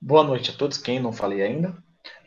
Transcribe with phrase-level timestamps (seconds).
[0.00, 1.76] boa noite a todos, quem não falei ainda,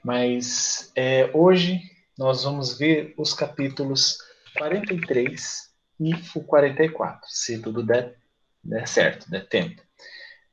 [0.03, 1.79] mas é, hoje
[2.17, 4.17] nós vamos ver os capítulos
[4.57, 8.17] 43 e o 44, se tudo der,
[8.63, 9.81] der certo, der tempo.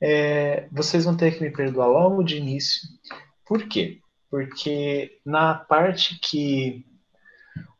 [0.00, 2.88] É, vocês vão ter que me perdoar logo de início,
[3.44, 4.00] por quê?
[4.30, 6.86] Porque na parte que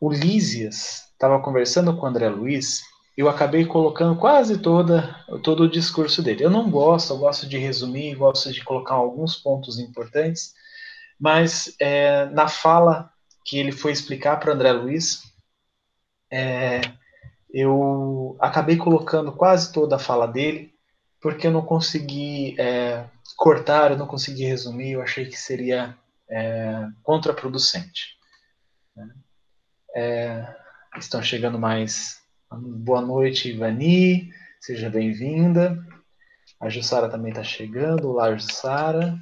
[0.00, 2.82] o Lísias estava conversando com o André Luiz,
[3.18, 5.12] eu acabei colocando quase toda,
[5.42, 6.44] todo o discurso dele.
[6.44, 10.54] Eu não gosto, eu gosto de resumir, gosto de colocar alguns pontos importantes,
[11.18, 13.12] mas é, na fala
[13.44, 15.24] que ele foi explicar para André Luiz,
[16.30, 16.80] é,
[17.52, 20.72] eu acabei colocando quase toda a fala dele,
[21.20, 23.04] porque eu não consegui é,
[23.36, 25.98] cortar, eu não consegui resumir, eu achei que seria
[26.30, 28.16] é, contraproducente.
[28.94, 29.12] Né?
[29.96, 30.56] É,
[30.96, 34.30] estão chegando mais Boa noite, Ivani.
[34.58, 35.78] Seja bem-vinda.
[36.58, 38.08] A Jussara também está chegando.
[38.08, 39.18] Olá, Jussara.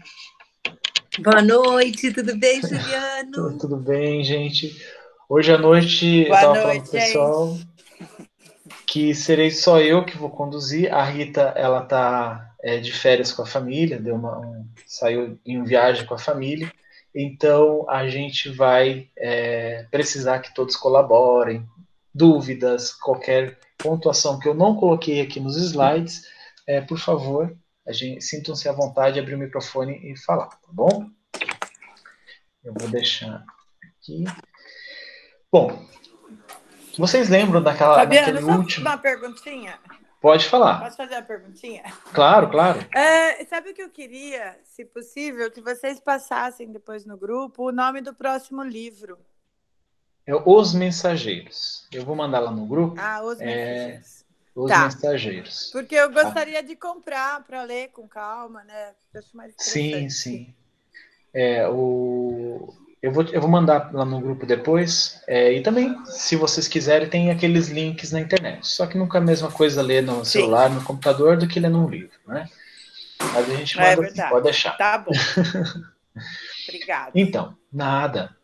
[1.18, 3.32] Boa noite, tudo bem, Juliano?
[3.34, 4.80] tudo, tudo, bem, gente.
[5.28, 7.58] Hoje à noite Boa eu estava falando pro pessoal
[8.86, 10.94] que serei só eu que vou conduzir.
[10.94, 15.64] A Rita, ela tá é, de férias com a família, deu uma, um, saiu em
[15.64, 16.72] viagem com a família.
[17.12, 21.66] Então a gente vai é, precisar que todos colaborem,
[22.16, 26.22] dúvidas, qualquer pontuação que eu não coloquei aqui nos slides,
[26.66, 27.54] é, por favor,
[28.20, 31.08] sintam-se à vontade de abrir o microfone e falar, tá bom?
[32.64, 33.44] Eu vou deixar
[33.82, 34.24] aqui.
[35.52, 35.86] Bom,
[36.98, 38.88] vocês lembram daquela Fabiana, daquele último...
[38.88, 39.78] uma perguntinha?
[40.20, 40.80] Pode falar.
[40.80, 41.84] Posso fazer uma perguntinha?
[42.12, 42.80] Claro, claro.
[42.92, 47.72] É, sabe o que eu queria, se possível, que vocês passassem depois no grupo o
[47.72, 49.18] nome do próximo livro.
[50.26, 51.86] É Os Mensageiros.
[51.92, 52.96] Eu vou mandar lá no grupo.
[52.98, 54.20] Ah, Os é, Mensageiros.
[54.22, 54.84] É, os tá.
[54.84, 55.70] Mensageiros.
[55.70, 56.24] Porque eu tá?
[56.24, 56.68] gostaria tá.
[56.68, 58.92] de comprar para ler com calma, né?
[59.58, 60.54] Sim, sim.
[61.32, 62.72] É, o...
[63.02, 65.22] eu, vou, eu vou mandar lá no grupo depois.
[65.26, 68.66] É, e também, se vocês quiserem, tem aqueles links na internet.
[68.66, 70.40] Só que nunca é a mesma coisa ler no sim.
[70.40, 72.48] celular, no computador, do que ler num livro, né?
[73.18, 74.76] Mas a gente é manda, é pode deixar.
[74.78, 75.12] Tá bom.
[76.66, 77.12] Obrigada.
[77.14, 78.34] Então, nada.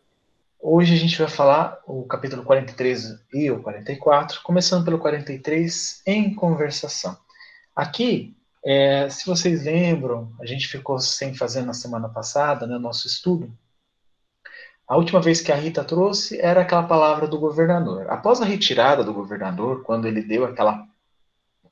[0.65, 6.33] Hoje a gente vai falar o capítulo 43 e o 44, começando pelo 43, em
[6.33, 7.17] conversação.
[7.75, 13.07] Aqui, é, se vocês lembram, a gente ficou sem fazer na semana passada, né, nosso
[13.07, 13.51] estudo.
[14.87, 18.09] A última vez que a Rita trouxe era aquela palavra do governador.
[18.09, 20.87] Após a retirada do governador, quando ele deu aquela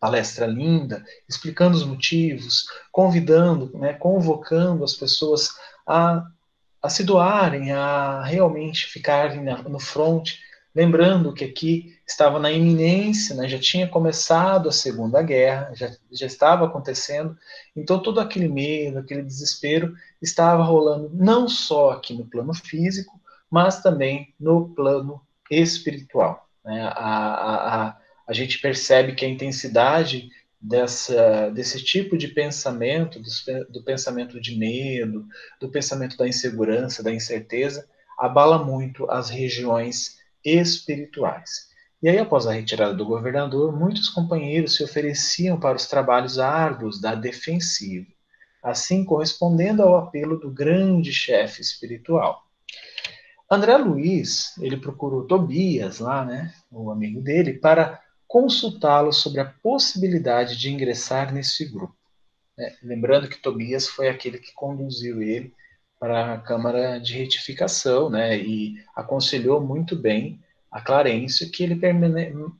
[0.01, 5.55] palestra linda, explicando os motivos, convidando, né, convocando as pessoas
[5.87, 6.25] a
[6.81, 10.31] a se doarem, a realmente ficarem no front,
[10.73, 16.25] lembrando que aqui estava na iminência, né, já tinha começado a Segunda Guerra, já, já
[16.25, 17.37] estava acontecendo,
[17.75, 23.19] então todo aquele medo, aquele desespero estava rolando não só aqui no plano físico,
[23.49, 26.47] mas também no plano espiritual.
[26.63, 26.81] Né?
[26.81, 30.29] A, a, a, a gente percebe que a intensidade
[30.61, 33.29] dessa, desse tipo de pensamento, do,
[33.69, 35.25] do, pensamento de medo,
[35.59, 41.71] do pensamento da insegurança, da incerteza, abala muito as regiões espirituais.
[42.03, 47.01] E aí, após a retirada do governador, muitos companheiros se ofereciam para os trabalhos árduos
[47.01, 48.07] da defensiva,
[48.63, 52.43] assim correspondendo ao apelo do grande chefe espiritual.
[53.49, 57.99] André Luiz, ele procurou Tobias lá, né, o amigo dele, para
[58.31, 61.93] consultá-lo sobre a possibilidade de ingressar nesse grupo.
[62.57, 62.77] Né?
[62.81, 65.53] Lembrando que Tobias foi aquele que conduziu ele
[65.99, 68.37] para a Câmara de Retificação né?
[68.37, 71.75] e aconselhou muito bem a Clarencio que ele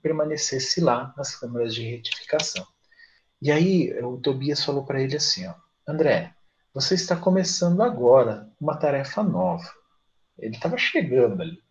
[0.02, 2.68] permanecesse lá nas câmaras de retificação.
[3.42, 5.53] E aí o Tobias falou para ele assim, ó,
[5.88, 6.34] André,
[6.74, 9.72] você está começando agora uma tarefa nova.
[10.38, 11.64] Ele estava chegando ali.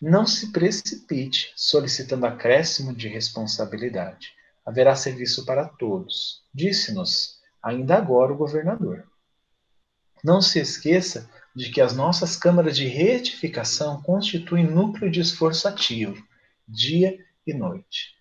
[0.00, 4.32] Não se precipite solicitando acréscimo de responsabilidade.
[4.64, 9.04] Haverá serviço para todos, disse-nos ainda agora o governador.
[10.22, 16.22] Não se esqueça de que as nossas câmaras de retificação constituem núcleo de esforço ativo,
[16.66, 18.14] dia e noite.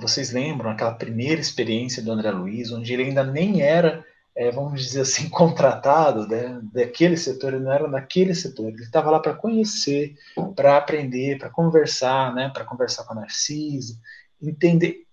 [0.00, 4.04] Vocês lembram aquela primeira experiência do André Luiz, onde ele ainda nem era
[4.36, 9.10] é, vamos dizer assim, contratado né, daquele setor, ele não era naquele setor, ele estava
[9.10, 10.14] lá para conhecer,
[10.54, 13.98] para aprender, para conversar, né, para conversar com a Narcisa,
[14.40, 15.06] entender,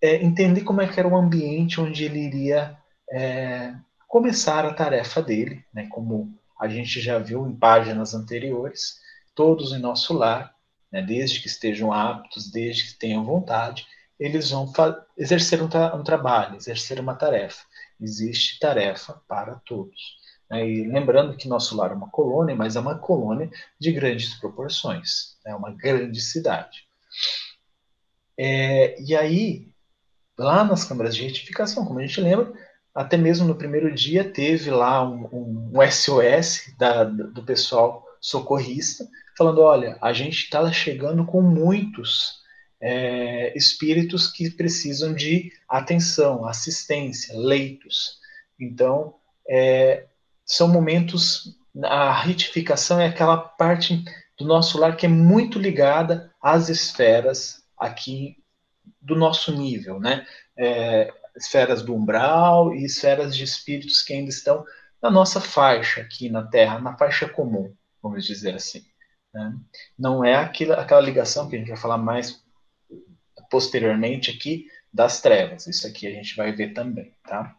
[0.00, 2.76] é, entender como é que era o ambiente onde ele iria
[3.10, 3.74] é,
[4.08, 9.00] começar a tarefa dele, né, como a gente já viu em páginas anteriores,
[9.34, 10.54] todos em nosso lar,
[10.90, 13.86] né, desde que estejam aptos, desde que tenham vontade,
[14.18, 14.72] eles vão
[15.16, 17.64] exercer um, tra um trabalho, exercer uma tarefa.
[18.02, 20.16] Existe tarefa para todos.
[20.50, 20.68] Né?
[20.68, 25.36] E lembrando que nosso lar é uma colônia, mas é uma colônia de grandes proporções,
[25.46, 26.86] é uma grande cidade.
[28.38, 29.68] É, e aí,
[30.38, 32.52] lá nas câmaras de retificação, como a gente lembra,
[32.94, 39.08] até mesmo no primeiro dia teve lá um, um, um SOS da, do pessoal socorrista,
[39.36, 42.41] falando: olha, a gente está chegando com muitos
[42.82, 48.18] é, espíritos que precisam de atenção, assistência, leitos.
[48.58, 49.14] Então,
[49.48, 50.06] é,
[50.44, 51.56] são momentos.
[51.84, 54.04] A retificação é aquela parte
[54.36, 58.36] do nosso lar que é muito ligada às esferas aqui
[59.00, 60.26] do nosso nível, né?
[60.56, 64.64] É, esferas do umbral e esferas de espíritos que ainda estão
[65.00, 68.84] na nossa faixa aqui na Terra, na faixa comum, vamos dizer assim.
[69.32, 69.54] Né?
[69.98, 72.42] Não é aquela ligação que a gente vai falar mais
[73.52, 75.66] posteriormente aqui das trevas.
[75.66, 77.54] Isso aqui a gente vai ver também, tá?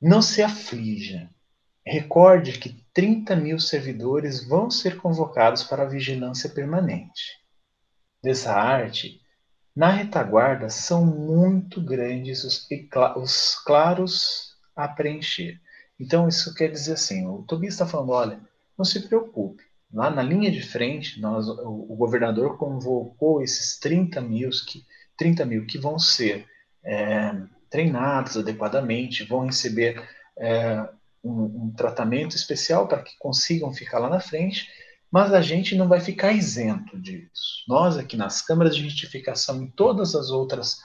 [0.00, 1.28] Não se aflija.
[1.84, 7.40] Recorde que 30 mil servidores vão ser convocados para a vigilância permanente.
[8.22, 9.20] Dessa arte,
[9.74, 12.68] na retaguarda são muito grandes os,
[13.16, 15.60] os claros a preencher.
[15.98, 18.40] Então, isso quer dizer assim: o Tobias está falando, olha,
[18.78, 19.64] não se preocupe.
[19.92, 24.84] Lá na linha de frente, nós, o, governador convocou esses 30 mil que,
[25.16, 26.46] 30 mil que vão ser
[26.84, 27.34] é,
[27.68, 30.02] treinados adequadamente, vão receber
[30.38, 30.88] é,
[31.22, 34.66] um, um tratamento especial para que consigam ficar lá na frente
[35.12, 37.62] mas a gente não vai ficar isento disso.
[37.68, 40.78] Nós aqui nas câmaras de retificação e todas as outras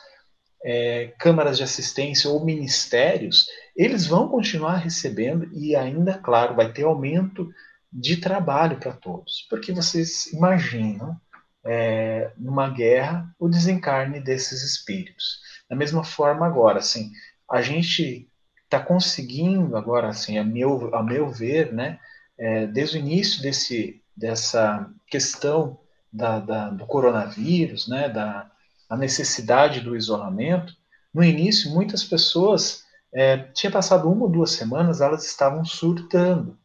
[0.62, 6.84] é, câmaras de assistência ou ministérios, eles vão continuar recebendo e ainda, claro, vai ter
[6.84, 7.50] aumento
[7.92, 9.46] de trabalho para todos.
[9.50, 11.20] Porque vocês imaginam,
[11.66, 15.40] é, numa guerra, o desencarne desses espíritos.
[15.70, 17.12] Da mesma forma agora, assim,
[17.50, 18.30] a gente
[18.64, 22.00] está conseguindo agora, assim, a meu, a meu ver, né,
[22.38, 25.80] é, desde o início desse, dessa questão
[26.12, 28.50] da, da, do coronavírus, né, da
[28.90, 30.74] a necessidade do isolamento,
[31.14, 36.58] no início muitas pessoas é, tinha passado uma ou duas semanas, elas estavam surtando,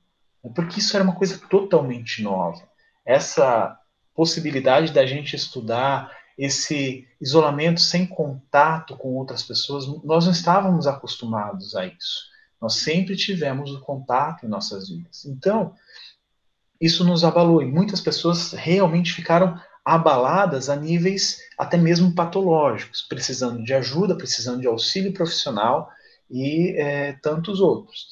[0.50, 2.62] porque isso era uma coisa totalmente nova.
[3.05, 3.79] Essa
[4.15, 11.77] possibilidade da gente estudar esse isolamento sem contato com outras pessoas, nós não estávamos acostumados
[11.77, 12.31] a isso.
[12.61, 15.25] Nós sempre tivemos o contato em nossas vidas.
[15.25, 15.75] Então,
[16.81, 23.62] isso nos abalou e muitas pessoas realmente ficaram abaladas a níveis até mesmo patológicos, precisando
[23.62, 25.91] de ajuda, precisando de auxílio profissional
[26.31, 28.06] e é, tantos outros.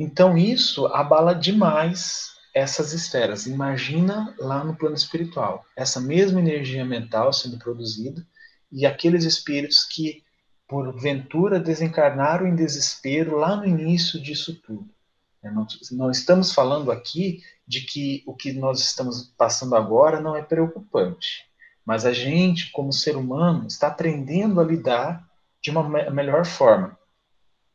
[0.00, 3.46] Então isso abala demais essas esferas.
[3.46, 8.26] Imagina lá no plano espiritual, essa mesma energia mental sendo produzida
[8.72, 10.24] e aqueles espíritos que
[10.66, 14.88] porventura desencarnaram em desespero lá no início disso tudo.
[15.42, 20.40] Não, não estamos falando aqui de que o que nós estamos passando agora não é
[20.40, 21.44] preocupante,
[21.84, 25.28] mas a gente, como ser humano, está aprendendo a lidar
[25.62, 26.98] de uma me melhor forma.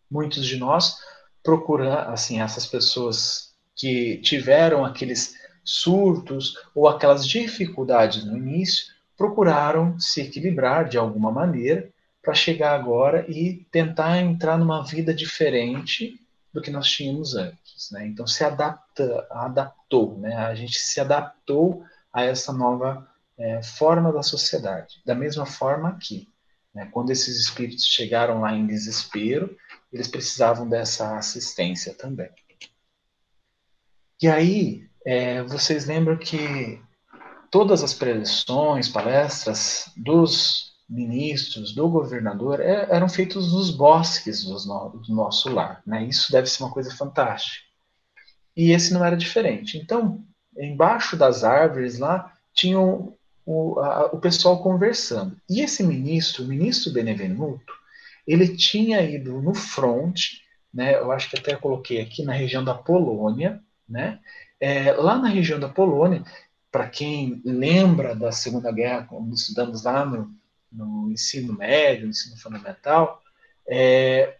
[0.10, 0.98] Muitos de nós
[1.46, 10.22] procuram, assim, essas pessoas que tiveram aqueles surtos ou aquelas dificuldades no início, procuraram se
[10.22, 11.90] equilibrar de alguma maneira
[12.22, 16.20] para chegar agora e tentar entrar numa vida diferente
[16.52, 17.92] do que nós tínhamos antes.
[17.92, 18.08] Né?
[18.08, 20.36] Então se adapta, adaptou, né?
[20.36, 25.02] a gente se adaptou a essa nova é, forma da sociedade.
[25.06, 26.28] Da mesma forma aqui,
[26.74, 26.90] né?
[26.92, 29.56] quando esses espíritos chegaram lá em desespero,
[29.92, 32.30] eles precisavam dessa assistência também.
[34.22, 36.82] E aí, é, vocês lembram que
[37.51, 45.13] todas as preleções, palestras dos ministros, do governador, é, eram feitos nos bosques no, do
[45.13, 45.82] nosso lar.
[45.86, 46.06] Né?
[46.06, 47.65] Isso deve ser uma coisa fantástica.
[48.56, 49.77] E esse não era diferente.
[49.77, 50.24] Então,
[50.58, 53.15] embaixo das árvores lá, tinham
[53.46, 55.38] o, a, o pessoal conversando.
[55.50, 57.74] E esse ministro, o ministro Benevenuto,
[58.27, 60.20] ele tinha ido no front,
[60.74, 64.20] né, eu acho que até coloquei aqui na região da Polônia, né,
[64.60, 66.24] é, lá na região da Polônia,
[66.72, 70.29] para quem lembra da Segunda Guerra, como estudamos lá no,
[70.72, 73.22] no ensino médio, no ensino fundamental,
[73.67, 74.36] é,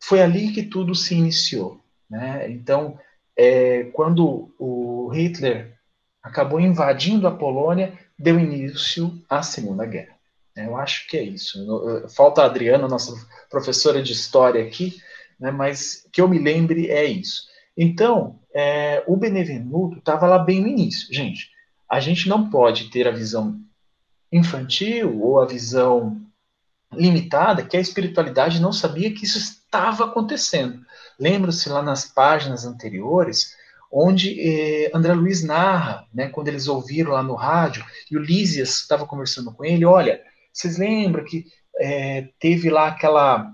[0.00, 1.80] foi ali que tudo se iniciou.
[2.08, 2.50] Né?
[2.50, 2.98] Então,
[3.36, 5.78] é, quando o Hitler
[6.22, 10.13] acabou invadindo a Polônia, deu início à Segunda Guerra.
[10.56, 12.08] Eu acho que é isso.
[12.14, 13.12] Falta a Adriana, nossa
[13.50, 14.96] professora de história aqui,
[15.38, 17.42] né, mas que eu me lembre é isso.
[17.76, 21.12] Então, é, o Benevenuto estava lá bem no início.
[21.12, 21.50] Gente,
[21.90, 23.60] a gente não pode ter a visão
[24.30, 26.20] infantil ou a visão
[26.92, 30.84] limitada que a espiritualidade não sabia que isso estava acontecendo.
[31.18, 33.56] Lembra-se lá nas páginas anteriores,
[33.90, 38.80] onde eh, André Luiz narra, né, quando eles ouviram lá no rádio, e o Lísias
[38.80, 40.20] estava conversando com ele, olha,
[40.54, 41.44] vocês lembram que
[41.80, 43.52] é, teve lá aquela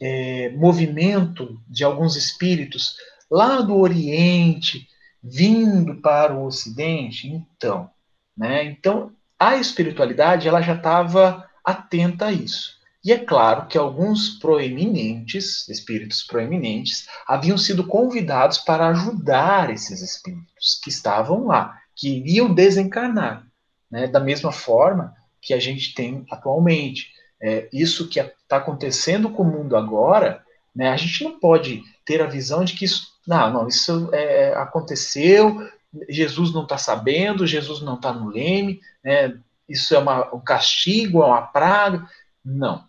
[0.00, 2.96] é, movimento de alguns espíritos
[3.30, 4.88] lá do Oriente
[5.22, 7.28] vindo para o Ocidente?
[7.28, 7.88] Então,
[8.36, 8.64] né?
[8.64, 12.74] Então a espiritualidade ela já estava atenta a isso.
[13.04, 20.80] E é claro que alguns proeminentes, espíritos proeminentes, haviam sido convidados para ajudar esses espíritos
[20.82, 23.46] que estavam lá, que iriam desencarnar,
[23.88, 24.08] né?
[24.08, 25.14] da mesma forma
[25.46, 27.12] que a gente tem atualmente.
[27.40, 32.20] É, isso que está acontecendo com o mundo agora, né, a gente não pode ter
[32.20, 35.70] a visão de que isso, não, não, isso é, aconteceu,
[36.08, 39.38] Jesus não está sabendo, Jesus não está no leme, né,
[39.68, 42.08] isso é uma, um castigo, é uma praga.
[42.44, 42.84] Não.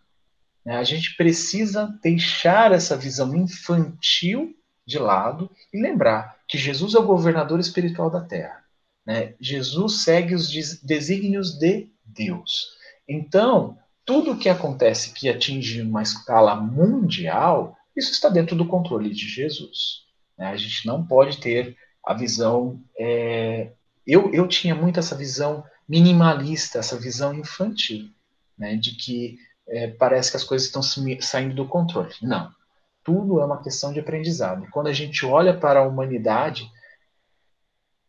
[0.65, 6.99] Né, a gente precisa deixar essa visão infantil de lado e lembrar que Jesus é
[6.99, 8.63] o governador espiritual da Terra.
[9.05, 9.35] Né?
[9.39, 10.49] Jesus segue os
[10.81, 12.75] desígnios de Deus.
[13.07, 19.09] Então, tudo o que acontece que atinge uma escala mundial, isso está dentro do controle
[19.09, 20.03] de Jesus.
[20.37, 20.47] Né?
[20.47, 22.81] A gente não pode ter a visão.
[22.97, 23.71] É...
[24.05, 28.09] Eu, eu tinha muito essa visão minimalista, essa visão infantil,
[28.57, 28.75] né?
[28.75, 29.37] de que
[29.67, 32.13] é, parece que as coisas estão saindo do controle.
[32.21, 32.49] Não.
[33.03, 34.63] Tudo é uma questão de aprendizado.
[34.63, 36.69] E quando a gente olha para a humanidade,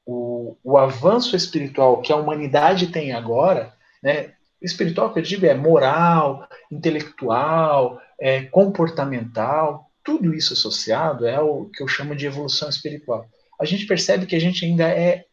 [0.07, 4.35] o, o avanço espiritual que a humanidade tem agora né?
[4.61, 11.83] Espiritual que eu digo é moral, intelectual, é comportamental, tudo isso associado é o que
[11.83, 13.29] eu chamo de evolução espiritual.
[13.61, 15.27] A gente percebe que a gente ainda é,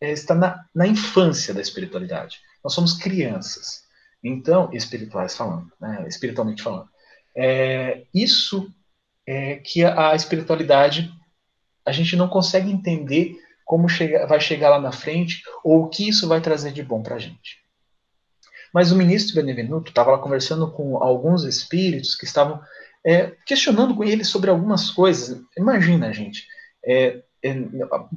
[0.00, 2.40] é está na, na infância da espiritualidade.
[2.64, 3.84] Nós somos crianças.
[4.24, 6.88] Então, espirituais falando, né, espiritualmente falando.
[7.36, 8.72] É, isso
[9.26, 11.12] é que a, a espiritualidade
[11.84, 13.36] a gente não consegue entender
[13.70, 17.04] como chega, vai chegar lá na frente ou o que isso vai trazer de bom
[17.04, 17.60] para a gente.
[18.74, 22.60] Mas o ministro Benevenuto estava lá conversando com alguns espíritos que estavam
[23.06, 25.40] é, questionando com ele sobre algumas coisas.
[25.56, 26.48] Imagina, gente,
[26.84, 27.54] é, é,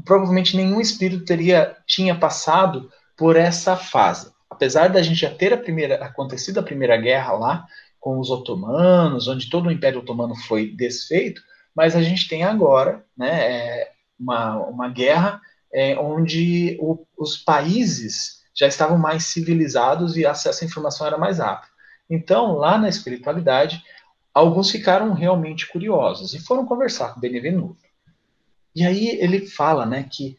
[0.04, 4.32] provavelmente nenhum espírito teria tinha passado por essa fase.
[4.50, 7.68] Apesar da gente já ter a primeira, acontecido a primeira guerra lá
[8.00, 11.44] com os otomanos, onde todo o Império Otomano foi desfeito,
[11.76, 13.94] mas a gente tem agora, né, é,
[14.24, 15.42] uma, uma guerra
[15.74, 21.40] é, onde o, os países já estavam mais civilizados e acesso à informação era mais
[21.40, 21.72] rápido.
[22.10, 23.84] Então, lá na espiritualidade,
[24.34, 27.84] alguns ficaram realmente curiosos e foram conversar com Benevenuto.
[28.76, 30.38] E aí ele fala né, que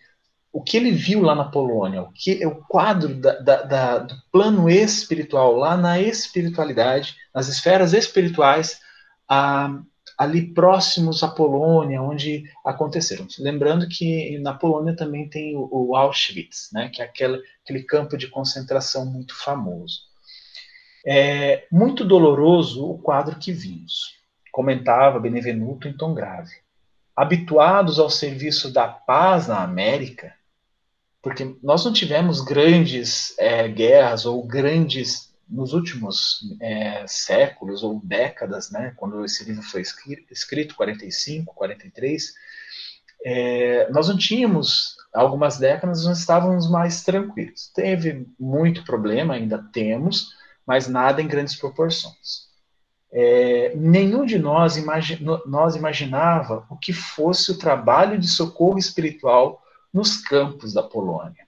[0.52, 3.98] o que ele viu lá na Polônia, o que é o quadro da, da, da,
[3.98, 8.80] do plano espiritual lá na espiritualidade, nas esferas espirituais,
[9.28, 9.80] a,
[10.16, 13.26] ali próximos à Polônia, onde aconteceram.
[13.38, 18.28] Lembrando que na Polônia também tem o, Auschwitz, né, que é aquele, aquele campo de
[18.28, 20.02] concentração muito famoso.
[21.06, 24.14] É muito doloroso o quadro que vimos,
[24.50, 26.52] comentava Benevenuto em tom grave.
[27.14, 30.34] Habituados ao serviço da paz na América,
[31.22, 38.70] porque nós não tivemos grandes é, guerras ou grandes nos últimos é, séculos ou décadas,
[38.70, 39.82] né, quando esse livro foi
[40.30, 42.34] escrito, 45, 43,
[43.24, 47.70] é, nós não tínhamos, algumas décadas, nós estávamos mais tranquilos.
[47.74, 50.34] Teve muito problema, ainda temos,
[50.66, 52.52] mas nada em grandes proporções.
[53.12, 59.62] É, nenhum de nós, imagi nós imaginava o que fosse o trabalho de socorro espiritual
[59.92, 61.46] nos campos da Polônia.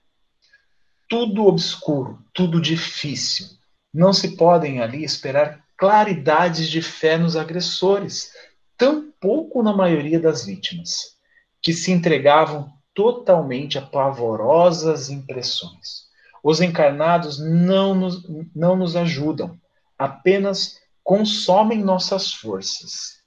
[1.09, 3.56] Tudo obscuro, tudo difícil,
[3.97, 8.31] não se podem ali esperar claridades de fé nos agressores,
[8.77, 11.17] tampouco na maioria das vítimas,
[11.59, 16.05] que se entregavam totalmente a pavorosas impressões.
[16.43, 18.23] Os encarnados não nos,
[18.55, 19.59] não nos ajudam,
[19.97, 23.17] apenas consomem nossas forças.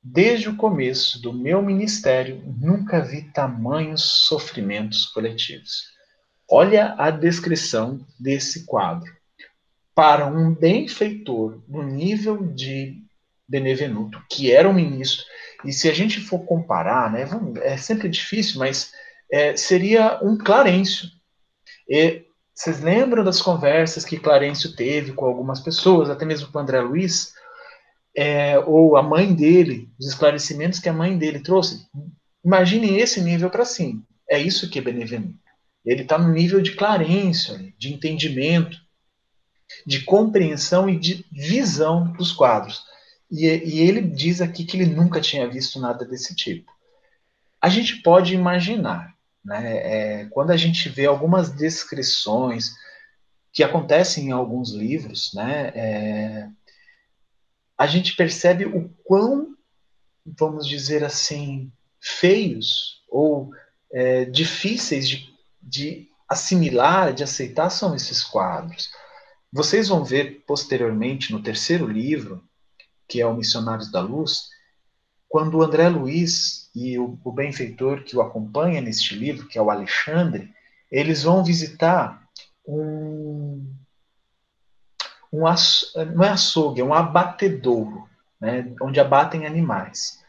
[0.00, 5.88] Desde o começo do meu ministério, nunca vi tamanhos sofrimentos coletivos.
[6.48, 9.16] Olha a descrição desse quadro
[9.96, 13.02] para um benfeitor no nível de
[13.48, 15.24] Benevenuto, que era um ministro,
[15.64, 17.26] e se a gente for comparar, né,
[17.62, 18.92] é sempre difícil, mas
[19.32, 21.08] é, seria um Clarencio.
[21.88, 26.80] E, vocês lembram das conversas que Clarencio teve com algumas pessoas, até mesmo com André
[26.82, 27.32] Luiz,
[28.14, 31.86] é, ou a mãe dele, os esclarecimentos que a mãe dele trouxe?
[32.44, 34.02] Imaginem esse nível para cima.
[34.28, 35.38] É isso que é Benevenuto.
[35.84, 38.85] Ele está no nível de Clarencio, de entendimento
[39.86, 42.84] de compreensão e de visão dos quadros.
[43.30, 46.70] E, e ele diz aqui que ele nunca tinha visto nada desse tipo.
[47.60, 49.76] A gente pode imaginar, né?
[49.76, 52.72] É, quando a gente vê algumas descrições
[53.52, 55.72] que acontecem em alguns livros, né?
[55.74, 56.48] É,
[57.76, 59.54] a gente percebe o quão,
[60.24, 61.70] vamos dizer assim,
[62.00, 63.50] feios ou
[63.92, 65.28] é, difíceis de,
[65.62, 68.90] de assimilar, de aceitar são esses quadros.
[69.52, 72.42] Vocês vão ver posteriormente no terceiro livro,
[73.08, 74.48] que é o Missionários da Luz,
[75.28, 79.62] quando o André Luiz e o, o benfeitor que o acompanha neste livro, que é
[79.62, 80.52] o Alexandre,
[80.90, 82.22] eles vão visitar
[82.66, 83.66] um,
[85.32, 88.08] um aço, não é açougue, é um abatedouro,
[88.40, 90.22] né, onde abatem animais.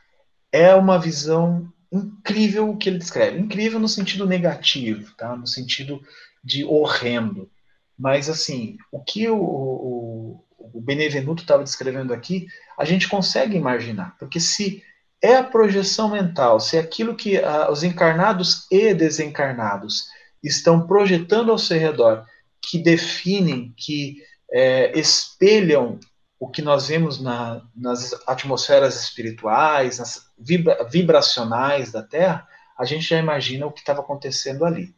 [0.51, 3.39] É uma visão incrível o que ele descreve.
[3.39, 5.35] Incrível no sentido negativo, tá?
[5.35, 6.01] no sentido
[6.43, 7.49] de horrendo.
[7.97, 14.15] Mas, assim, o que o, o, o Benevenuto estava descrevendo aqui, a gente consegue imaginar.
[14.19, 14.83] Porque se
[15.21, 20.05] é a projeção mental, se é aquilo que os encarnados e desencarnados
[20.43, 22.25] estão projetando ao seu redor,
[22.61, 25.99] que definem, que é, espelham
[26.39, 33.09] o que nós vemos na, nas atmosferas espirituais, nas vibra, vibracionais da Terra, a gente
[33.09, 34.95] já imagina o que estava acontecendo ali.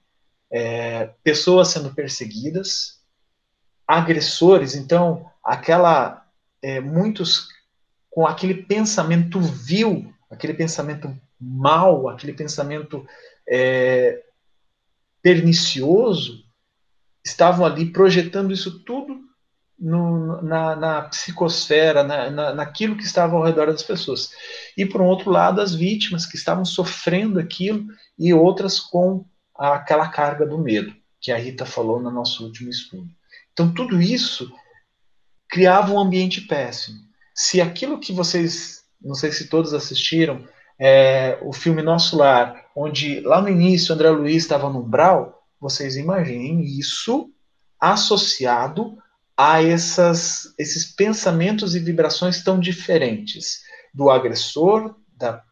[0.51, 3.00] É, pessoas sendo perseguidas,
[3.88, 6.25] agressores, então, aquela.
[6.62, 7.48] É, muitos
[8.10, 13.08] com aquele pensamento vil, aquele pensamento mal, aquele pensamento
[13.48, 14.22] é,
[15.22, 16.44] pernicioso,
[17.24, 19.22] estavam ali projetando isso tudo
[19.79, 24.32] no, na, na, psicosfera, na, na, naquilo que estava ao redor das pessoas.
[24.75, 27.86] E, por um outro lado, as vítimas que estavam sofrendo aquilo
[28.18, 29.25] e outras com
[29.60, 33.10] aquela carga do medo, que a Rita falou no nosso último estudo.
[33.51, 34.51] Então, tudo isso
[35.50, 36.98] criava um ambiente péssimo.
[37.36, 40.48] Se aquilo que vocês, não sei se todos assistiram,
[40.80, 45.98] é, o filme Nosso Lar, onde lá no início André Luiz estava no umbral, vocês
[45.98, 47.30] imaginem isso
[47.80, 48.98] associado
[49.36, 53.62] a essas, esses pensamentos e vibrações tão diferentes
[53.93, 55.43] do agressor, da,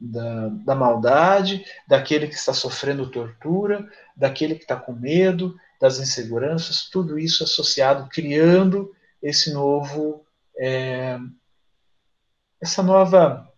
[0.00, 6.88] da, da maldade, daquele que está sofrendo tortura, daquele que está com medo, das inseguranças,
[6.88, 10.24] tudo isso associado, criando esse novo,
[10.58, 11.18] é,
[12.60, 13.48] essa nova,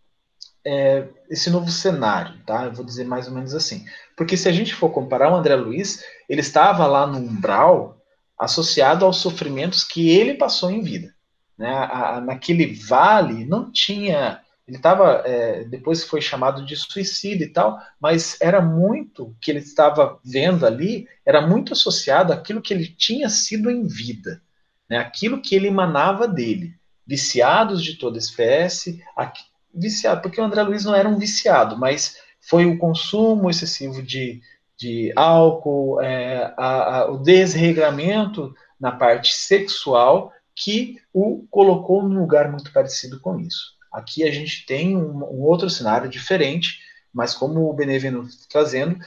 [0.64, 2.64] é, esse novo cenário, tá?
[2.64, 3.84] Eu vou dizer mais ou menos assim,
[4.16, 8.00] porque se a gente for comparar o André Luiz, ele estava lá no umbral
[8.38, 11.14] associado aos sofrimentos que ele passou em vida.
[11.56, 11.68] Né?
[11.68, 14.40] A, a, naquele vale não tinha.
[14.66, 15.22] Ele estava.
[15.26, 20.66] É, depois foi chamado de suicídio e tal, mas era muito que ele estava vendo
[20.66, 24.42] ali, era muito associado àquilo que ele tinha sido em vida,
[24.88, 24.98] né?
[24.98, 26.74] aquilo que ele emanava dele.
[27.06, 29.42] Viciados de toda espécie, aqui,
[29.74, 34.40] viciado, porque o André Luiz não era um viciado, mas foi o consumo excessivo de,
[34.76, 42.50] de álcool, é, a, a, o desregramento na parte sexual que o colocou num lugar
[42.50, 43.73] muito parecido com isso.
[43.94, 46.80] Aqui a gente tem um, um outro cenário diferente,
[47.12, 48.98] mas como o Benevenuto está trazendo,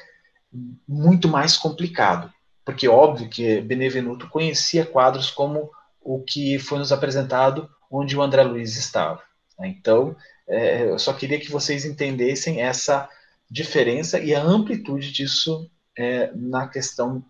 [0.87, 2.31] muito mais complicado.
[2.63, 5.69] Porque óbvio que Benevenuto conhecia quadros como
[6.01, 9.21] o que foi nos apresentado onde o André Luiz estava.
[9.61, 10.15] Então,
[10.47, 13.09] é, eu só queria que vocês entendessem essa
[13.51, 17.25] diferença e a amplitude disso é, na questão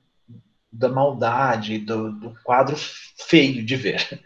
[0.71, 4.21] da maldade, do, do quadro feio de ver.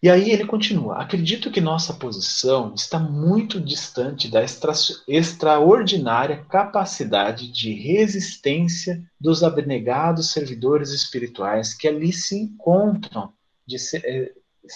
[0.00, 4.72] E aí ele continua: acredito que nossa posição está muito distante da extra,
[5.08, 13.32] extraordinária capacidade de resistência dos abnegados servidores espirituais que ali se encontram
[13.66, 14.32] de, é,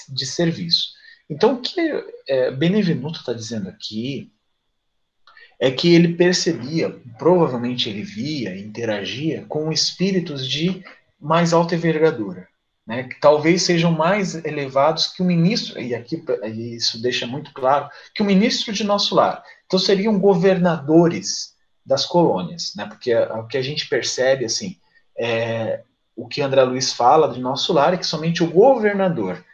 [0.08, 0.92] de serviço.
[1.30, 1.80] Então, o que
[2.28, 4.32] é, Benevenuto está dizendo aqui
[5.58, 10.82] é que ele percebia, provavelmente ele via, interagia com espíritos de
[11.20, 12.48] mais alta envergadura,
[12.87, 16.23] né, que talvez sejam mais elevados que o ministro, e aqui
[16.75, 19.42] isso deixa muito claro, que o ministro de nosso lar.
[19.66, 21.53] Então seriam governadores
[21.85, 24.77] das colônias, né, porque o que a gente percebe, assim,
[25.18, 25.83] é,
[26.16, 29.45] o que André Luiz fala de nosso lar é que somente o governador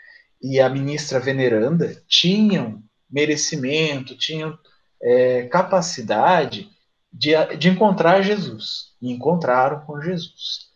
[0.42, 4.58] e a ministra veneranda tinham merecimento, tinham
[5.02, 6.68] é, capacidade
[7.12, 8.88] de, de encontrar Jesus.
[9.00, 10.67] E encontraram com Jesus.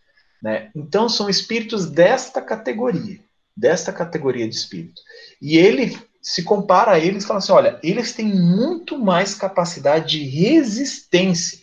[0.43, 0.71] Né?
[0.75, 3.21] Então, são espíritos desta categoria,
[3.57, 5.01] desta categoria de espírito.
[5.41, 10.11] E ele se compara a eles e fala assim: olha, eles têm muito mais capacidade
[10.19, 11.61] de resistência.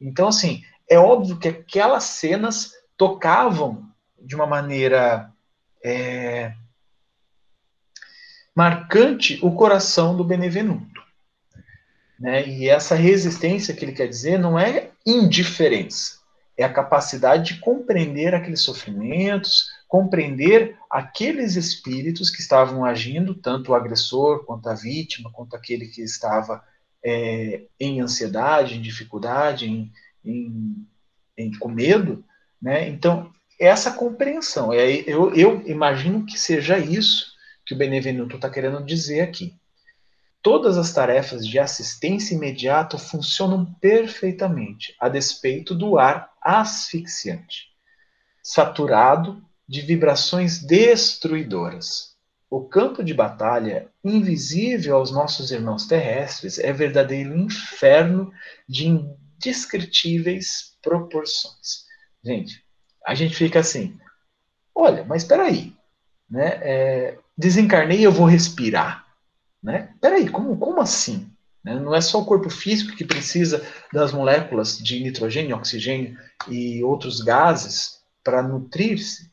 [0.00, 3.88] Então, assim, é óbvio que aquelas cenas tocavam
[4.20, 5.32] de uma maneira
[5.82, 6.52] é,
[8.54, 11.02] marcante o coração do Benevenuto.
[12.18, 12.46] Né?
[12.46, 16.20] E essa resistência que ele quer dizer não é indiferença,
[16.56, 23.74] é a capacidade de compreender aqueles sofrimentos, compreender aqueles espíritos que estavam agindo, tanto o
[23.74, 26.62] agressor quanto a vítima, quanto aquele que estava
[27.04, 29.92] é, em ansiedade, em dificuldade, em,
[30.24, 30.86] em,
[31.36, 32.24] em, com medo.
[32.60, 32.88] Né?
[32.88, 37.32] Então, essa compreensão, é, eu, eu imagino que seja isso
[37.64, 39.54] que o Benevenuto está querendo dizer aqui.
[40.42, 47.68] Todas as tarefas de assistência imediata funcionam perfeitamente, a despeito do ar asfixiante,
[48.42, 52.16] saturado de vibrações destruidoras.
[52.50, 58.32] O campo de batalha, invisível aos nossos irmãos terrestres, é verdadeiro inferno
[58.68, 61.86] de indescritíveis proporções.
[62.22, 62.64] Gente,
[63.06, 63.96] a gente fica assim:
[64.74, 65.72] olha, mas espera aí,
[66.28, 66.58] né?
[66.62, 69.06] É, desencarnei eu vou respirar.
[69.62, 69.94] Né?
[70.00, 71.30] Peraí, como, como assim?
[71.62, 71.78] Né?
[71.78, 77.20] Não é só o corpo físico que precisa das moléculas de nitrogênio, oxigênio e outros
[77.20, 79.30] gases para nutrir-se?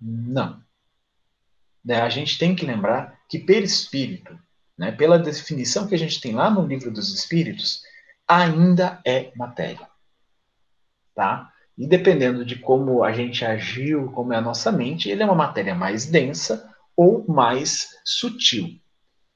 [0.00, 0.62] Não.
[1.84, 2.00] Né?
[2.00, 4.38] A gente tem que lembrar que perispírito,
[4.76, 7.82] né, pela definição que a gente tem lá no livro dos espíritos,
[8.26, 9.88] ainda é matéria.
[11.14, 11.52] Tá?
[11.76, 15.34] E dependendo de como a gente agiu, como é a nossa mente, ele é uma
[15.34, 18.80] matéria mais densa ou mais sutil.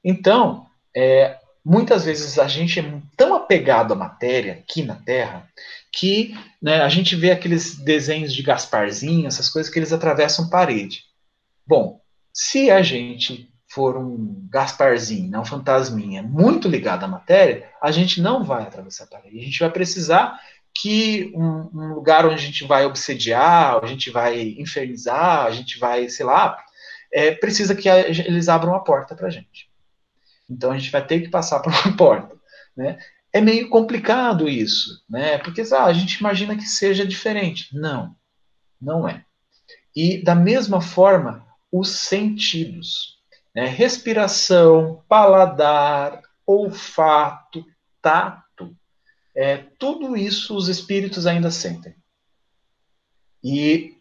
[0.05, 5.49] Então, é, muitas vezes a gente é tão apegado à matéria aqui na Terra
[5.93, 11.05] que né, a gente vê aqueles desenhos de Gasparzinho, essas coisas que eles atravessam parede.
[11.67, 12.01] Bom,
[12.33, 18.21] se a gente for um Gasparzinho, não um fantasminha, muito ligado à matéria, a gente
[18.21, 19.39] não vai atravessar a parede.
[19.39, 20.39] A gente vai precisar
[20.75, 25.79] que um, um lugar onde a gente vai obsediar, a gente vai infernizar, a gente
[25.79, 26.57] vai, sei lá,
[27.13, 29.72] é, precisa que a, eles abram a porta para a gente.
[30.53, 32.37] Então a gente vai ter que passar por uma porta.
[32.77, 32.99] Né?
[33.33, 35.39] É meio complicado isso, né?
[35.39, 37.75] porque ah, a gente imagina que seja diferente.
[37.75, 38.15] Não,
[38.81, 39.25] não é.
[39.97, 43.19] E da mesma forma, os sentidos.
[43.55, 43.67] Né?
[43.67, 47.65] Respiração, paladar, olfato,
[48.01, 48.77] tato.
[49.35, 51.95] É, tudo isso os espíritos ainda sentem.
[53.43, 53.97] E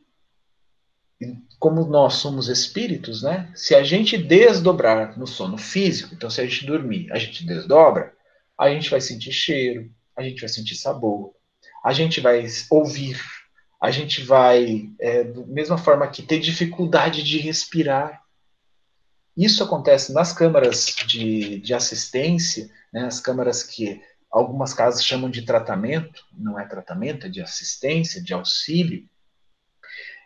[1.61, 3.51] como nós somos espíritos, né?
[3.53, 8.11] Se a gente desdobrar no sono físico, então se a gente dormir, a gente desdobra,
[8.57, 11.35] a gente vai sentir cheiro, a gente vai sentir sabor,
[11.85, 13.21] a gente vai ouvir,
[13.79, 18.23] a gente vai, é, da mesma forma que ter dificuldade de respirar.
[19.37, 25.43] Isso acontece nas câmaras de, de assistência, né, as câmaras que algumas casas chamam de
[25.43, 29.07] tratamento, não é tratamento, é de assistência, de auxílio,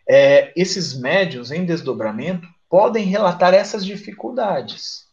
[0.07, 5.05] é, esses médios em desdobramento podem relatar essas dificuldades.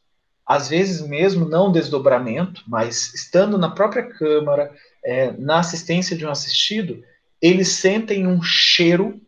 [0.47, 4.75] Às vezes, mesmo não desdobramento, mas estando na própria câmara,
[5.05, 7.03] é, na assistência de um assistido,
[7.41, 9.21] eles sentem um cheiro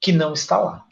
[0.00, 0.84] que não está lá.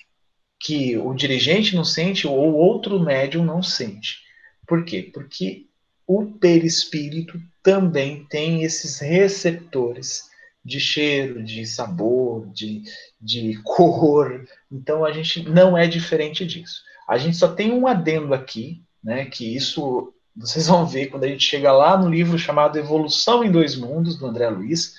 [0.60, 4.18] Que o dirigente não sente ou outro médium não sente.
[4.66, 5.10] Por quê?
[5.12, 5.66] Porque
[6.06, 10.28] o perispírito também tem esses receptores
[10.64, 12.82] de cheiro, de sabor, de,
[13.20, 14.46] de cor.
[14.70, 16.82] Então a gente não é diferente disso.
[17.08, 21.28] A gente só tem um adendo aqui, né, que isso vocês vão ver quando a
[21.28, 24.94] gente chega lá no livro chamado Evolução em Dois Mundos, do André Luiz.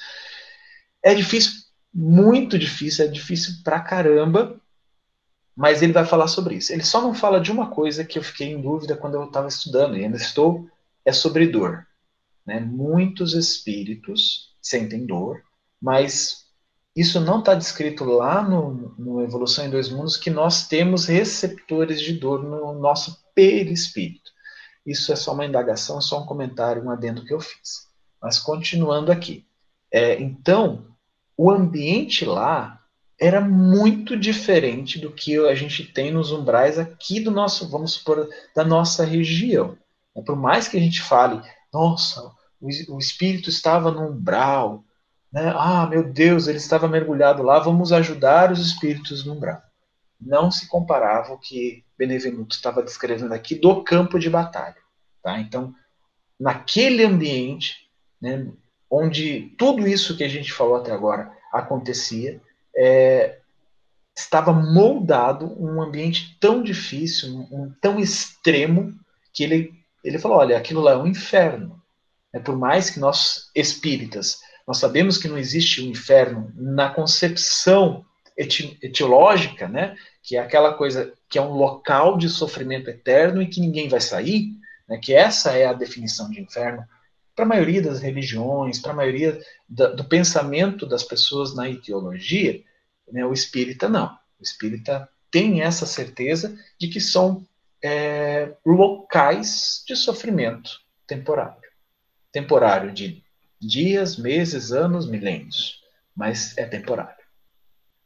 [1.02, 1.62] É difícil,
[1.94, 4.60] muito difícil, é difícil pra caramba,
[5.56, 6.74] mas ele vai falar sobre isso.
[6.74, 9.48] Ele só não fala de uma coisa que eu fiquei em dúvida quando eu estava
[9.48, 10.70] estudando, e ainda estou,
[11.06, 11.88] é sobre dor.
[12.46, 12.60] Né?
[12.60, 15.42] Muitos espíritos sentem dor,
[15.82, 16.46] mas
[16.96, 22.02] isso não está descrito lá no, no, Evolução em Dois Mundos, que nós temos receptores
[22.02, 24.32] de dor no nosso perispírito.
[24.86, 27.88] Isso é só uma indagação, só um comentário, um adendo que eu fiz.
[28.22, 29.46] Mas continuando aqui.
[29.92, 30.88] É, então,
[31.38, 32.84] o ambiente lá
[33.20, 38.30] era muito diferente do que a gente tem nos umbrais aqui do nosso, vamos supor,
[38.56, 39.78] da nossa região.
[40.26, 44.84] Por mais que a gente fale, nossa, o espírito estava no umbral,
[45.32, 45.54] né?
[45.56, 49.62] Ah, meu Deus, ele estava mergulhado lá, vamos ajudar os espíritos no umbral.
[50.20, 54.78] Não se comparava o que Benevenuto estava descrevendo aqui do campo de batalha.
[55.22, 55.40] Tá?
[55.40, 55.74] Então,
[56.40, 57.90] naquele ambiente,
[58.22, 58.48] né,
[58.90, 62.42] onde tudo isso que a gente falou até agora acontecia,
[62.76, 63.40] é,
[64.16, 68.94] estava moldado um ambiente tão difícil, um, um, tão extremo,
[69.34, 71.80] que ele, ele falou: olha, aquilo lá é um inferno.
[72.34, 76.92] É, por mais que nós espíritas nós sabemos que não existe o um inferno na
[76.92, 78.06] concepção
[78.38, 79.98] eti etiológica, né?
[80.22, 84.00] Que é aquela coisa que é um local de sofrimento eterno e que ninguém vai
[84.00, 84.52] sair,
[84.88, 85.00] né?
[85.00, 86.86] Que essa é a definição de inferno
[87.36, 92.62] para a maioria das religiões, para a maioria da, do pensamento das pessoas na etiologia,
[93.12, 93.26] né?
[93.26, 94.16] O espírita não.
[94.40, 97.44] O espírita tem essa certeza de que são
[97.84, 101.58] é, locais de sofrimento temporário.
[102.32, 103.24] Temporário de
[103.60, 105.82] dias, meses, anos, milênios,
[106.16, 107.24] mas é temporário.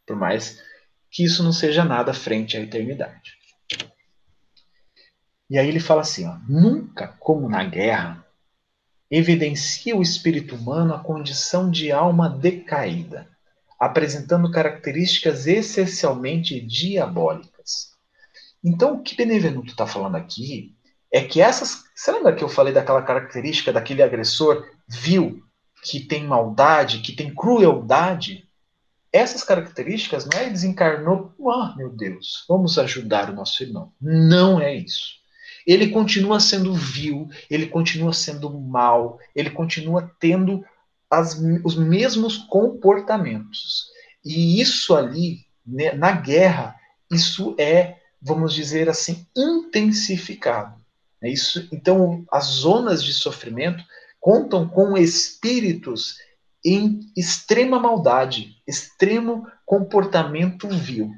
[0.06, 0.62] Por mais
[1.10, 3.38] que isso não seja nada frente à eternidade.
[5.50, 8.26] E aí ele fala assim: ó, nunca, como na guerra,
[9.10, 13.30] evidencia o espírito humano a condição de alma decaída,
[13.80, 17.92] apresentando características essencialmente diabólicas.
[18.64, 20.76] Então, o que Benevenuto está falando aqui
[21.12, 21.84] é que essas.
[21.94, 25.43] Você lembra que eu falei daquela característica daquele agressor vil,
[25.84, 28.48] que tem maldade, que tem crueldade?
[29.12, 33.92] Essas características não é desencarnou, ah, meu Deus, vamos ajudar o nosso irmão.
[34.02, 35.22] Não é isso.
[35.66, 40.66] Ele continua sendo vil, ele continua sendo mal, ele continua tendo
[41.10, 43.86] as, os mesmos comportamentos.
[44.26, 46.76] E isso ali, né, na guerra,
[47.12, 50.82] isso é vamos dizer assim, intensificado.
[51.22, 53.84] É isso, então, as zonas de sofrimento
[54.24, 56.16] contam com espíritos
[56.64, 61.12] em extrema maldade, extremo comportamento vil.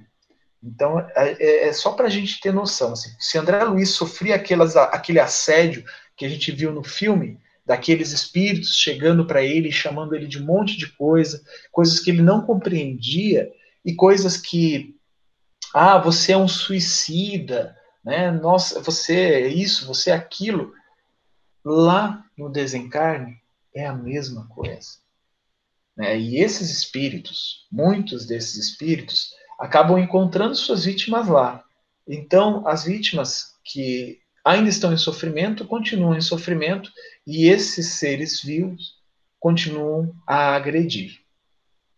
[0.61, 2.93] Então, é, é, é só para a gente ter noção.
[2.93, 5.85] Assim, se André Luiz sofria aquelas, aquele assédio
[6.17, 10.45] que a gente viu no filme, daqueles espíritos chegando para ele, chamando ele de um
[10.45, 13.51] monte de coisa, coisas que ele não compreendia
[13.85, 14.95] e coisas que
[15.75, 18.31] ah, você é um suicida, né?
[18.31, 20.73] Nossa, você é isso, você é aquilo.
[21.63, 23.41] Lá no desencarne
[23.73, 24.89] é a mesma coisa.
[25.95, 26.17] Né?
[26.19, 31.63] E esses espíritos, muitos desses espíritos, acabam encontrando suas vítimas lá.
[32.07, 36.91] Então, as vítimas que ainda estão em sofrimento continuam em sofrimento
[37.25, 38.95] e esses seres vivos
[39.39, 41.19] continuam a agredir.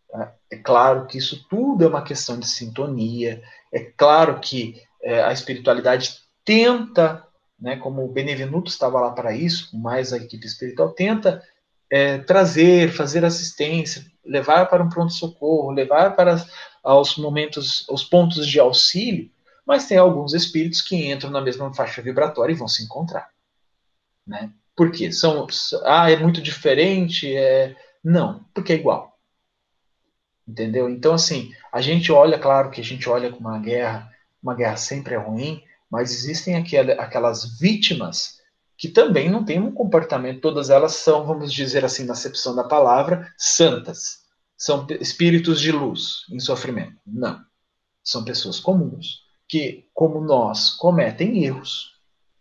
[0.09, 0.33] Tá?
[0.49, 5.33] É claro que isso tudo é uma questão de sintonia, é claro que é, a
[5.33, 7.26] espiritualidade tenta,
[7.59, 11.43] né, como o Benevenuto estava lá para isso, mais a equipe espiritual, tenta
[11.89, 16.45] é, trazer, fazer assistência, levar para um pronto-socorro, levar para
[16.83, 19.29] os momentos, os pontos de auxílio,
[19.65, 23.29] mas tem alguns espíritos que entram na mesma faixa vibratória e vão se encontrar.
[24.25, 24.51] Né?
[24.75, 25.11] Por quê?
[25.11, 25.47] São,
[25.83, 27.35] ah, é muito diferente?
[27.35, 27.75] É...
[28.03, 29.17] Não, porque é igual.
[30.47, 30.89] Entendeu?
[30.89, 34.09] Então, assim, a gente olha, claro que a gente olha com uma guerra,
[34.41, 38.37] uma guerra sempre é ruim, mas existem aquelas vítimas
[38.77, 42.63] que também não têm um comportamento, todas elas são, vamos dizer assim, na acepção da
[42.63, 44.19] palavra, santas.
[44.55, 46.95] São espíritos de luz em sofrimento.
[47.05, 47.39] Não.
[48.03, 51.93] São pessoas comuns que, como nós, cometem erros,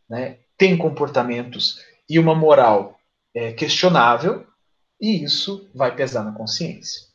[0.09, 0.39] né?
[0.59, 2.99] têm comportamentos e uma moral
[3.35, 4.47] é, questionável,
[5.01, 7.07] e isso vai pesar na consciência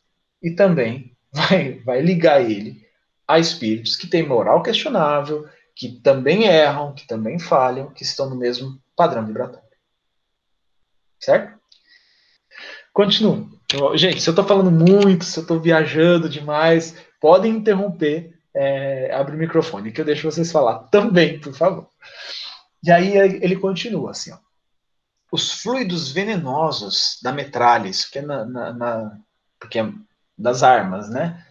[0.42, 2.82] e também vai, vai ligar ele
[3.26, 5.48] a espíritos que têm moral questionável,
[5.82, 9.66] que também erram, que também falham, que estão no mesmo padrão vibratório.
[11.18, 11.58] Certo?
[12.92, 13.50] Continuo.
[13.96, 19.34] Gente, se eu estou falando muito, se eu estou viajando demais, podem interromper, é, abre
[19.34, 21.88] o microfone, que eu deixo vocês falar também, por favor.
[22.84, 24.38] E aí ele continua assim, ó.
[25.32, 29.18] Os fluidos venenosos da metralha, isso que é na, na, na
[29.58, 29.92] porque é
[30.38, 31.44] das armas, né?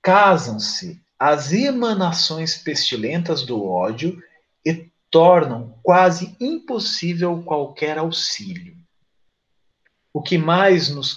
[0.00, 4.20] Casam-se as emanações pestilentas do ódio
[4.66, 8.76] e tornam quase impossível qualquer auxílio.
[10.12, 11.14] O que mais nos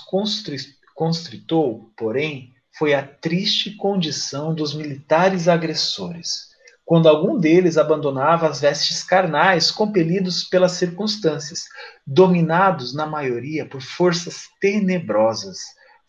[0.93, 6.49] constritou, porém, foi a triste condição dos militares agressores,
[6.85, 11.65] quando algum deles abandonava as vestes carnais, compelidos pelas circunstâncias,
[12.05, 15.57] dominados na maioria por forças tenebrosas,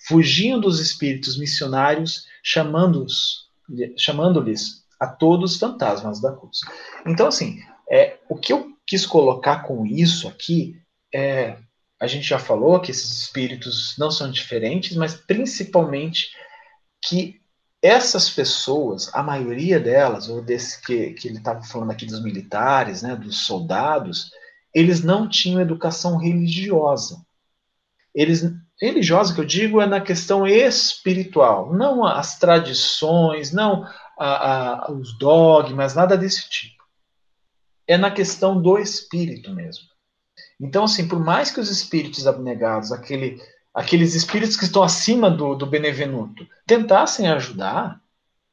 [0.07, 3.46] fugiam dos espíritos missionários, chamando-os,
[3.97, 6.61] chamando-lhes a todos fantasmas da cruz.
[7.07, 10.81] Então, assim, é, o que eu quis colocar com isso aqui
[11.15, 11.59] é,
[12.01, 16.31] a gente já falou que esses espíritos não são diferentes, mas principalmente
[17.03, 17.41] que
[17.81, 23.03] essas pessoas, a maioria delas, ou desse que, que ele estava falando aqui dos militares,
[23.03, 24.31] né, dos soldados,
[24.75, 27.25] eles não tinham educação religiosa.
[28.15, 28.45] Eles
[28.81, 33.87] religiosa que eu digo é na questão espiritual, não as tradições, não
[34.19, 36.85] a, a, os dogmas, nada desse tipo.
[37.87, 39.85] É na questão do espírito mesmo.
[40.61, 43.41] Então, assim, por mais que os espíritos abnegados, aquele,
[43.75, 48.01] aqueles espíritos que estão acima do, do benevenuto, tentassem ajudar,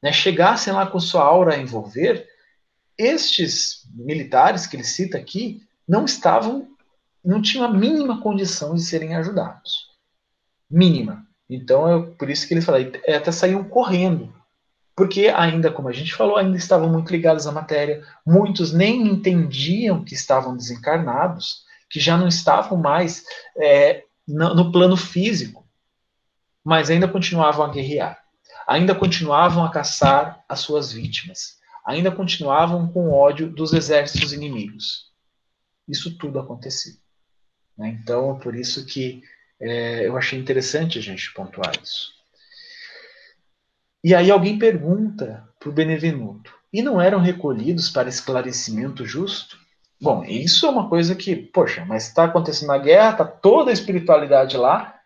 [0.02, 2.28] né, chegassem lá com sua aura a envolver,
[2.98, 6.68] estes militares que ele cita aqui não estavam,
[7.24, 9.93] não tinham a mínima condição de serem ajudados.
[10.70, 11.26] Mínima.
[11.50, 14.34] Então, é por isso que ele fala, é, até saíam correndo.
[14.96, 18.04] Porque ainda, como a gente falou, ainda estavam muito ligados à matéria.
[18.26, 23.24] Muitos nem entendiam que estavam desencarnados, que já não estavam mais
[23.58, 25.68] é, no, no plano físico,
[26.64, 28.20] mas ainda continuavam a guerrear.
[28.68, 31.58] Ainda continuavam a caçar as suas vítimas.
[31.86, 35.12] Ainda continuavam com ódio dos exércitos inimigos.
[35.88, 36.94] Isso tudo acontecia.
[37.78, 37.98] Né?
[38.02, 39.22] Então, por isso que
[39.60, 42.12] é, eu achei interessante a gente pontuar isso.
[44.04, 49.58] E aí alguém pergunta para o Benevenuto: e não eram recolhidos para esclarecimento justo?
[50.02, 53.74] Bom, isso é uma coisa que, poxa, mas está acontecendo a guerra, está toda a
[53.74, 55.00] espiritualidade lá,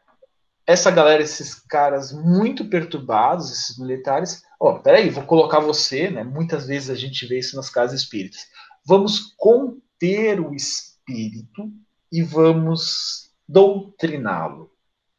[0.65, 6.23] essa galera, esses caras muito perturbados, esses militares, ó, oh, peraí, vou colocar você, né?
[6.23, 8.47] Muitas vezes a gente vê isso nas casas espíritas.
[8.85, 11.71] Vamos conter o espírito
[12.11, 14.71] e vamos doutriná-lo.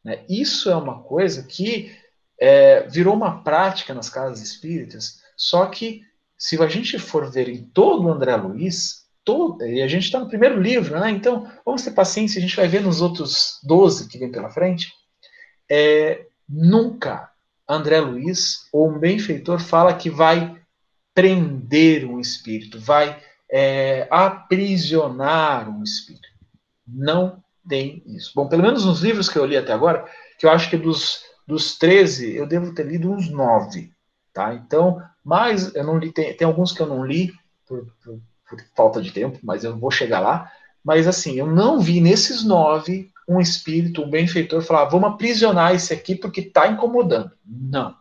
[0.03, 0.23] Né?
[0.29, 1.95] Isso é uma coisa que
[2.39, 6.03] é, virou uma prática nas casas espíritas, só que
[6.37, 10.19] se a gente for ver em todo o André Luiz, todo, e a gente está
[10.19, 11.11] no primeiro livro, né?
[11.11, 14.93] então vamos ter paciência, a gente vai ver nos outros 12 que vem pela frente,
[15.69, 17.29] é, nunca
[17.67, 20.59] André Luiz ou um benfeitor fala que vai
[21.13, 26.27] prender um espírito, vai é, aprisionar um espírito.
[26.87, 28.31] Não tem isso.
[28.35, 30.05] Bom, pelo menos nos livros que eu li até agora,
[30.37, 33.91] que eu acho que dos, dos 13, eu devo ter lido uns 9.
[34.33, 34.53] Tá?
[34.53, 37.33] Então, mas eu não li, tem, tem alguns que eu não li
[37.67, 40.51] por, por, por, falta de tempo, mas eu vou chegar lá.
[40.83, 45.93] Mas assim, eu não vi nesses nove um espírito, um benfeitor falar, vamos aprisionar esse
[45.93, 47.31] aqui porque está incomodando.
[47.45, 47.95] Não.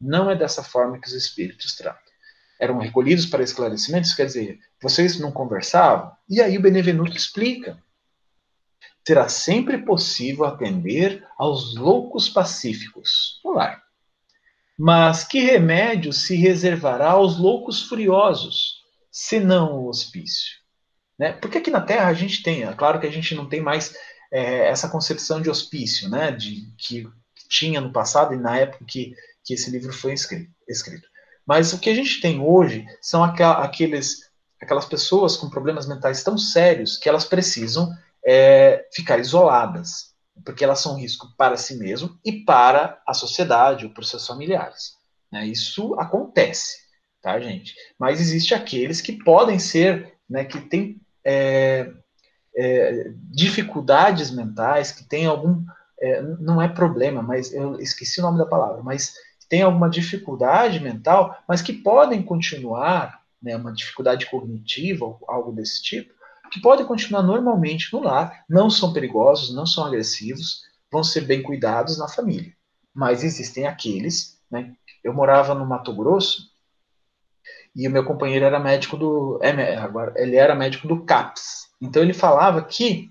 [0.00, 2.00] Não é dessa forma que os espíritos tratam.
[2.58, 6.12] Eram recolhidos para esclarecimentos, quer dizer, vocês não conversavam?
[6.28, 7.78] E aí o Benevenuto explica
[9.06, 13.82] será sempre possível atender aos loucos pacíficos no lar.
[14.78, 20.58] Mas que remédio se reservará aos loucos furiosos, senão o hospício?
[21.18, 21.32] Né?
[21.32, 23.94] Porque aqui na Terra a gente tem, é claro que a gente não tem mais
[24.32, 27.06] é, essa concepção de hospício, né, de, que
[27.48, 31.06] tinha no passado e na época que, que esse livro foi escrito, escrito.
[31.44, 34.30] Mas o que a gente tem hoje são aqueles,
[34.62, 37.92] aquelas pessoas com problemas mentais tão sérios que elas precisam
[38.24, 43.86] é, ficar isoladas, porque elas são um risco para si mesmo e para a sociedade
[43.86, 44.94] ou para os seus familiares.
[45.30, 45.46] Né?
[45.46, 46.78] Isso acontece,
[47.22, 47.74] tá, gente?
[47.98, 51.92] Mas existe aqueles que podem ser, né, que têm é,
[52.56, 55.64] é, dificuldades mentais, que têm algum,
[56.00, 59.14] é, não é problema, mas eu esqueci o nome da palavra, mas
[59.48, 65.82] tem alguma dificuldade mental, mas que podem continuar, né, uma dificuldade cognitiva ou algo desse
[65.82, 66.12] tipo,
[66.50, 71.42] que podem continuar normalmente no lar, não são perigosos, não são agressivos, vão ser bem
[71.42, 72.52] cuidados na família.
[72.94, 74.74] Mas existem aqueles, né?
[75.02, 76.50] Eu morava no Mato Grosso
[77.74, 81.68] e o meu companheiro era médico do, é, agora ele era médico do CAPS.
[81.80, 83.10] Então ele falava que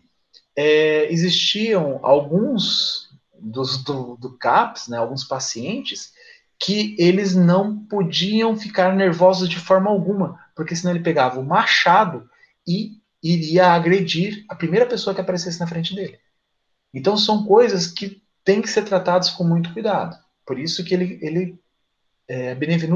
[0.55, 6.11] é, existiam alguns dos, do, do CAPS, né, alguns pacientes
[6.59, 12.29] que eles não podiam ficar nervosos de forma alguma, porque senão ele pegava o machado
[12.67, 16.17] e iria agredir a primeira pessoa que aparecesse na frente dele.
[16.93, 20.17] Então são coisas que têm que ser tratadas com muito cuidado.
[20.45, 21.59] Por isso que ele, ele
[22.27, 22.55] é,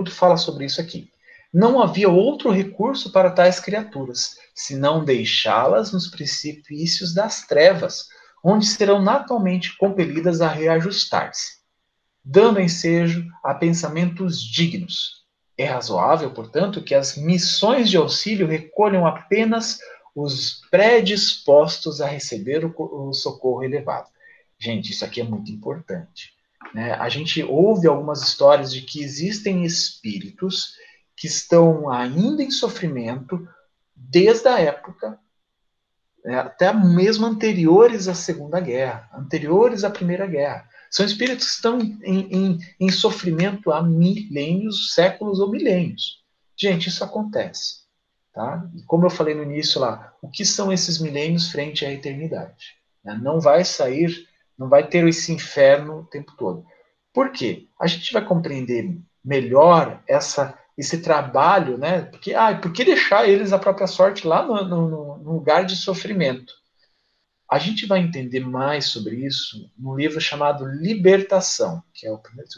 [0.10, 1.12] fala sobre isso aqui.
[1.54, 8.08] Não havia outro recurso para tais criaturas, senão deixá-las nos precipícios das trevas,
[8.44, 11.60] onde serão naturalmente compelidas a reajustar-se,
[12.26, 15.24] dando ensejo a pensamentos dignos.
[15.56, 19.78] É razoável, portanto, que as missões de auxílio recolham apenas
[20.16, 24.10] os predispostos a receber o, o socorro elevado.
[24.60, 26.34] Gente, isso aqui é muito importante.
[26.74, 26.94] Né?
[26.94, 30.76] A gente ouve algumas histórias de que existem espíritos
[31.18, 33.48] que estão ainda em sofrimento
[33.96, 35.20] desde a época,
[36.24, 40.68] né, até mesmo anteriores à Segunda Guerra, anteriores à Primeira Guerra.
[40.90, 46.24] São espíritos que estão em, em, em sofrimento há milênios, séculos ou milênios.
[46.56, 47.83] Gente, isso acontece.
[48.34, 48.68] Tá?
[48.76, 52.76] E como eu falei no início lá, o que são esses milênios frente à eternidade?
[53.04, 53.20] Né?
[53.22, 54.28] Não vai sair,
[54.58, 56.66] não vai ter esse inferno o tempo todo.
[57.14, 57.68] Por quê?
[57.80, 62.02] A gente vai compreender melhor essa, esse trabalho, né?
[62.02, 65.76] Porque, ah, por que deixar eles a própria sorte lá no, no, no lugar de
[65.76, 66.54] sofrimento?
[67.48, 72.50] A gente vai entender mais sobre isso num livro chamado Libertação, que é o primeiro,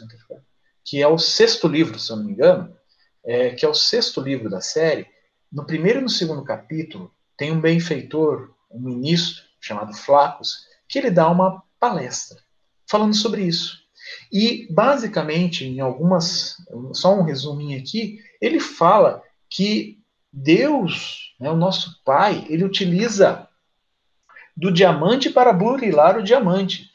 [0.82, 2.74] que é o sexto livro, se eu não me engano,
[3.22, 5.06] é, que é o sexto livro da série,
[5.52, 11.10] no primeiro e no segundo capítulo, tem um benfeitor, um ministro chamado Flacos, que ele
[11.10, 12.38] dá uma palestra
[12.86, 13.78] falando sobre isso.
[14.32, 16.56] E, basicamente, em algumas,
[16.92, 19.98] só um resuminho aqui, ele fala que
[20.32, 23.48] Deus, né, o nosso Pai, ele utiliza
[24.56, 26.90] do diamante para burilar o diamante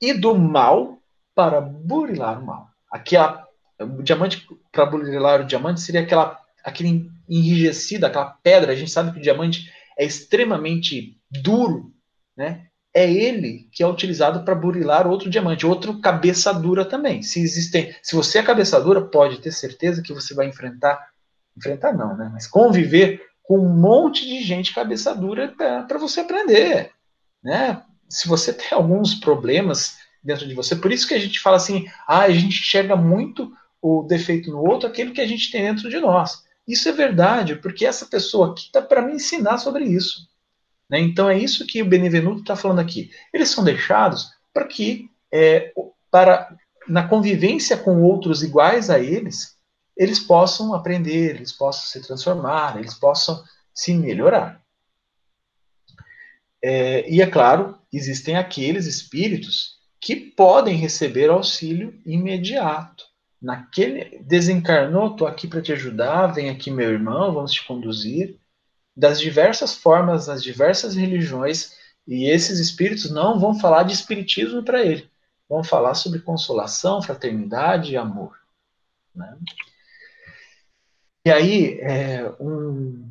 [0.00, 0.98] e do mal
[1.34, 2.68] para burilar o mal.
[2.90, 3.46] Aquela,
[3.78, 8.72] o diamante para burilar o diamante seria aquela, aquele enrijecido, aquela pedra.
[8.72, 11.92] A gente sabe que o diamante é extremamente duro,
[12.36, 12.66] né?
[12.94, 17.22] É ele que é utilizado para burilar outro diamante, outro cabeça dura também.
[17.22, 20.98] Se existem, se você é cabeça dura, pode ter certeza que você vai enfrentar,
[21.56, 22.30] enfrentar não, né?
[22.32, 26.90] Mas conviver com um monte de gente cabeça dura para você aprender,
[27.44, 27.82] né?
[28.08, 31.86] Se você tem alguns problemas dentro de você, por isso que a gente fala assim,
[32.06, 35.88] ah, a gente enxerga muito o defeito no outro, aquele que a gente tem dentro
[35.88, 36.45] de nós.
[36.66, 40.28] Isso é verdade, porque essa pessoa aqui está para me ensinar sobre isso.
[40.90, 40.98] Né?
[41.00, 43.10] Então é isso que o Benevenuto está falando aqui.
[43.32, 45.72] Eles são deixados para que, é,
[46.10, 46.56] para
[46.88, 49.56] na convivência com outros iguais a eles,
[49.96, 53.42] eles possam aprender, eles possam se transformar, eles possam
[53.74, 54.62] se melhorar.
[56.62, 63.04] É, e é claro, existem aqueles espíritos que podem receber auxílio imediato
[63.40, 68.38] naquele desencarnou, estou aqui para te ajudar, vem aqui meu irmão, vamos te conduzir
[68.96, 71.76] das diversas formas, das diversas religiões,
[72.06, 75.10] e esses espíritos não vão falar de espiritismo para ele,
[75.48, 78.38] vão falar sobre consolação, fraternidade e amor.
[79.14, 79.36] Né?
[81.26, 83.06] E aí, é, um,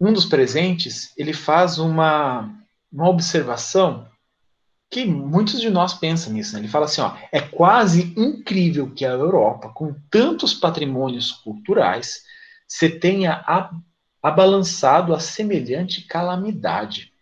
[0.00, 2.52] um dos presentes, ele faz uma,
[2.90, 4.08] uma observação
[4.90, 6.54] que muitos de nós pensam nisso.
[6.54, 6.60] Né?
[6.60, 12.22] Ele fala assim: ó, é quase incrível que a Europa, com tantos patrimônios culturais,
[12.66, 13.44] se tenha
[14.22, 17.12] abalançado a semelhante calamidade.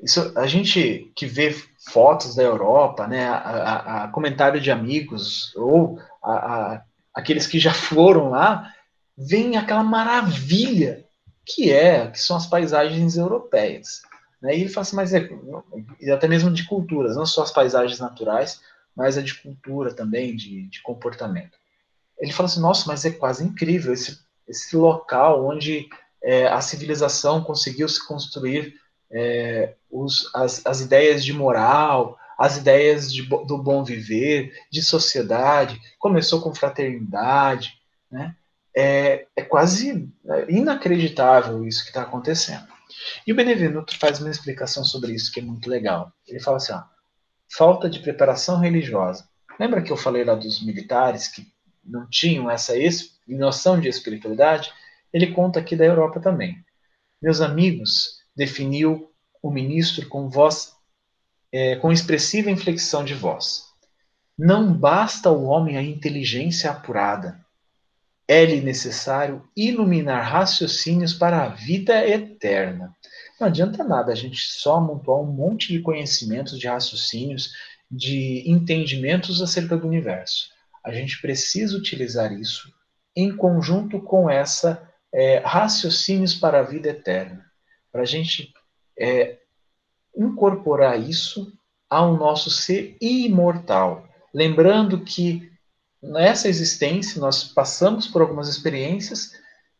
[0.00, 1.54] Isso, a gente que vê
[1.90, 6.82] fotos da Europa, né, a, a, a comentário de amigos ou a,
[7.14, 8.72] aqueles que já foram lá,
[9.16, 11.04] vem aquela maravilha
[11.44, 14.02] que é, que são as paisagens europeias.
[14.46, 14.56] Né?
[14.56, 15.28] E ele fala assim, mas é,
[16.12, 18.60] até mesmo de culturas, não só as paisagens naturais,
[18.94, 21.58] mas a de cultura também, de, de comportamento.
[22.18, 25.88] Ele fala assim, nossa, mas é quase incrível esse, esse local onde
[26.22, 28.74] é, a civilização conseguiu se construir
[29.10, 35.80] é, os, as, as ideias de moral, as ideias de, do bom viver, de sociedade,
[35.98, 37.74] começou com fraternidade,
[38.10, 38.34] né?
[38.78, 42.75] É, é quase é, inacreditável isso que está acontecendo.
[43.26, 46.12] E o Benevenuto faz uma explicação sobre isso que é muito legal.
[46.26, 46.82] Ele fala assim: ó,
[47.56, 49.28] falta de preparação religiosa.
[49.58, 51.46] Lembra que eu falei lá dos militares que
[51.84, 52.74] não tinham essa
[53.26, 54.72] noção de espiritualidade?
[55.12, 56.62] Ele conta aqui da Europa também.
[57.22, 59.10] Meus amigos, definiu
[59.42, 60.72] o ministro com voz,
[61.50, 63.64] é, com expressiva inflexão de voz.
[64.36, 67.45] Não basta ao homem a inteligência apurada.
[68.28, 72.94] É-lhe necessário iluminar raciocínios para a vida eterna.
[73.38, 77.52] Não adianta nada a gente só amontoar um monte de conhecimentos, de raciocínios,
[77.90, 80.48] de entendimentos acerca do universo.
[80.84, 82.72] A gente precisa utilizar isso
[83.14, 87.44] em conjunto com essa é, raciocínios para a vida eterna,
[87.90, 88.52] para a gente
[88.98, 89.38] é,
[90.16, 91.52] incorporar isso
[91.88, 94.06] ao nosso ser imortal.
[94.34, 95.50] Lembrando que
[96.06, 99.32] nessa existência nós passamos por algumas experiências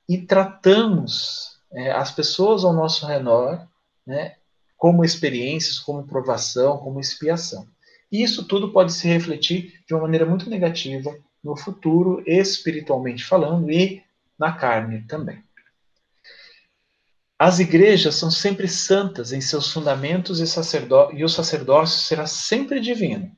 [0.09, 3.67] e tratamos é, as pessoas ao nosso redor,
[4.07, 4.37] né,
[4.77, 7.67] como experiências, como provação, como expiação.
[8.11, 13.71] E isso tudo pode se refletir de uma maneira muito negativa no futuro, espiritualmente falando,
[13.71, 14.03] e
[14.39, 15.43] na carne também.
[17.39, 22.81] As igrejas são sempre santas em seus fundamentos e, sacerdó e o sacerdócio será sempre
[22.81, 23.36] divino,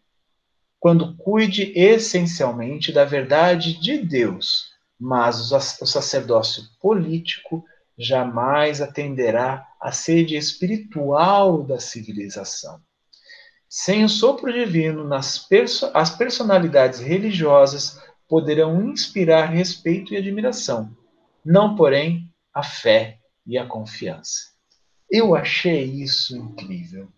[0.80, 7.64] quando cuide essencialmente da verdade de Deus, mas o sacerdócio político
[7.96, 12.80] jamais atenderá à sede espiritual da civilização.
[13.68, 15.08] Sem o sopro divino,
[15.48, 20.96] perso as personalidades religiosas poderão inspirar respeito e admiração,
[21.44, 24.50] não, porém, a fé e a confiança.
[25.10, 27.08] Eu achei isso incrível.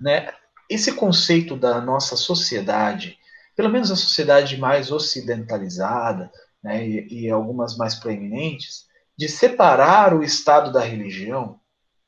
[0.00, 0.32] Né?
[0.68, 3.18] Esse conceito da nossa sociedade,
[3.56, 6.30] pelo menos a sociedade mais ocidentalizada,
[6.62, 11.58] né, e, e algumas mais proeminentes, de separar o Estado da religião,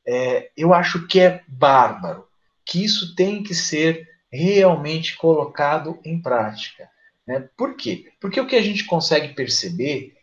[0.06, 2.26] é, eu acho que é bárbaro,
[2.64, 6.88] que isso tem que ser realmente colocado em prática.
[7.26, 7.48] Né?
[7.56, 8.12] Por quê?
[8.20, 10.14] Porque o que a gente consegue perceber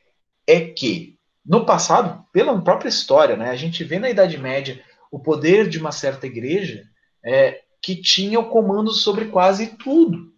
[0.46, 4.82] é que, no passado, pela própria história, né, a gente vê na Idade Média
[5.12, 6.86] o poder de uma certa igreja
[7.24, 10.34] é, que tinha o comando sobre quase tudo.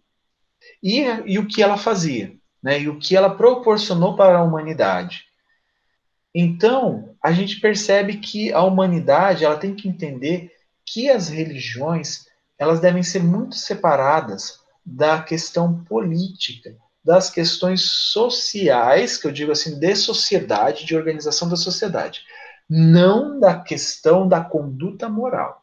[0.80, 2.32] E, e o que ela fazia?
[2.62, 5.24] Né, e o que ela proporcionou para a humanidade.
[6.32, 10.52] Então, a gente percebe que a humanidade ela tem que entender
[10.86, 12.26] que as religiões
[12.56, 19.76] elas devem ser muito separadas da questão política, das questões sociais, que eu digo assim,
[19.76, 22.20] de sociedade, de organização da sociedade,
[22.68, 25.59] não da questão da conduta moral.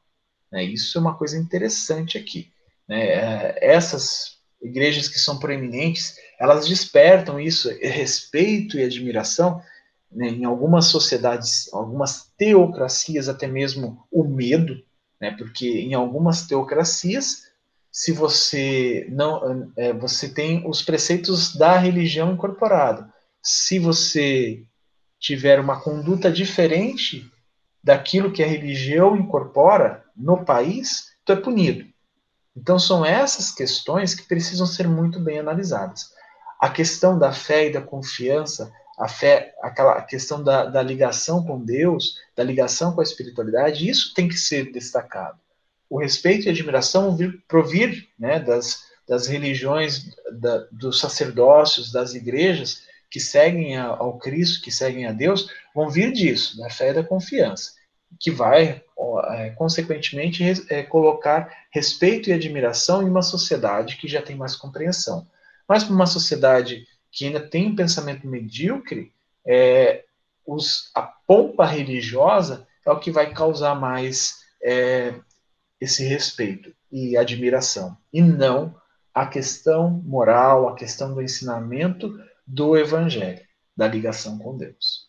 [0.52, 0.64] Né?
[0.64, 2.52] Isso é uma coisa interessante aqui.
[2.88, 3.08] Né?
[3.10, 9.62] É, essas igrejas que são proeminentes, elas despertam isso, respeito e admiração,
[10.12, 10.30] né?
[10.30, 14.82] em algumas sociedades, algumas teocracias, até mesmo o medo,
[15.20, 15.36] né?
[15.38, 17.48] porque em algumas teocracias
[17.98, 23.12] se você não é, você tem os preceitos da religião incorporado.
[23.42, 24.64] Se você
[25.20, 27.28] tiver uma conduta diferente
[27.84, 31.86] daquilo que a religião incorpora no país, tu é punido.
[32.56, 36.12] Então são essas questões que precisam ser muito bem analisadas.
[36.60, 41.64] A questão da fé e da confiança, a fé, aquela questão da, da ligação com
[41.64, 45.40] Deus, da ligação com a espiritualidade, isso tem que ser destacado
[45.90, 52.84] o respeito e admiração vir, provir né, das, das religiões, da, dos sacerdócios, das igrejas
[53.10, 56.94] que seguem a, ao Cristo, que seguem a Deus, vão vir disso, da fé e
[56.94, 57.72] da confiança,
[58.20, 58.84] que vai,
[59.56, 65.28] consequentemente, é, colocar respeito e admiração em uma sociedade que já tem mais compreensão.
[65.68, 69.14] Mas para uma sociedade que ainda tem um pensamento medíocre,
[69.46, 70.06] é,
[70.46, 75.14] os, a pompa religiosa é o que vai causar mais é,
[75.80, 78.76] esse respeito e admiração, e não
[79.14, 83.46] a questão moral, a questão do ensinamento do evangelho,
[83.76, 85.07] da ligação com Deus.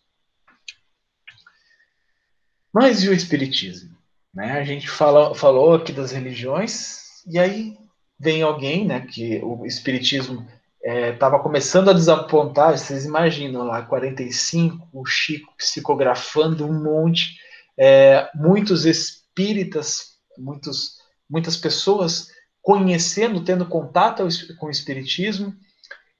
[2.78, 3.90] Mas e o espiritismo?
[4.32, 4.52] Né?
[4.52, 7.76] A gente fala, falou aqui das religiões, e aí
[8.16, 10.46] vem alguém, né, que o espiritismo
[10.80, 17.36] estava é, começando a desapontar, vocês imaginam lá, 45, o Chico psicografando um monte,
[17.76, 20.98] é, muitos espíritas muitos,
[21.28, 22.28] muitas pessoas
[22.62, 24.22] conhecendo, tendo contato
[24.56, 25.52] com o Espiritismo,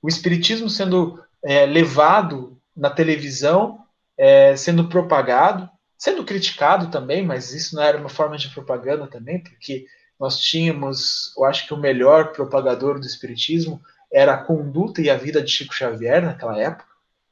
[0.03, 3.79] o Espiritismo sendo é, levado na televisão,
[4.17, 9.43] é, sendo propagado, sendo criticado também, mas isso não era uma forma de propaganda também,
[9.43, 9.85] porque
[10.19, 13.81] nós tínhamos, eu acho que o melhor propagador do Espiritismo
[14.11, 16.87] era a conduta e a vida de Chico Xavier naquela época.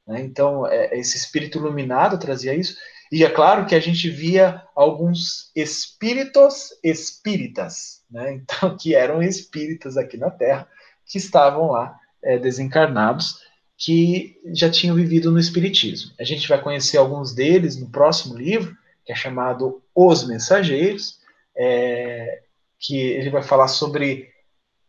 [0.07, 0.21] Né?
[0.21, 2.77] Então, é, esse espírito iluminado trazia isso.
[3.11, 8.33] E é claro que a gente via alguns espíritos espíritas, né?
[8.35, 10.69] então que eram espíritas aqui na Terra,
[11.07, 13.41] que estavam lá é, desencarnados,
[13.77, 16.13] que já tinham vivido no Espiritismo.
[16.19, 21.21] A gente vai conhecer alguns deles no próximo livro, que é chamado Os Mensageiros,
[21.57, 22.43] é,
[22.79, 24.31] que ele vai falar sobre,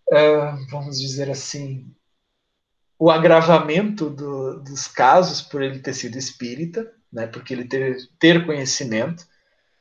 [0.09, 1.85] uh, vamos dizer assim,
[2.97, 8.45] o agravamento do, dos casos por ele ter sido espírita, né, porque ele ter, ter
[8.45, 9.25] conhecimento.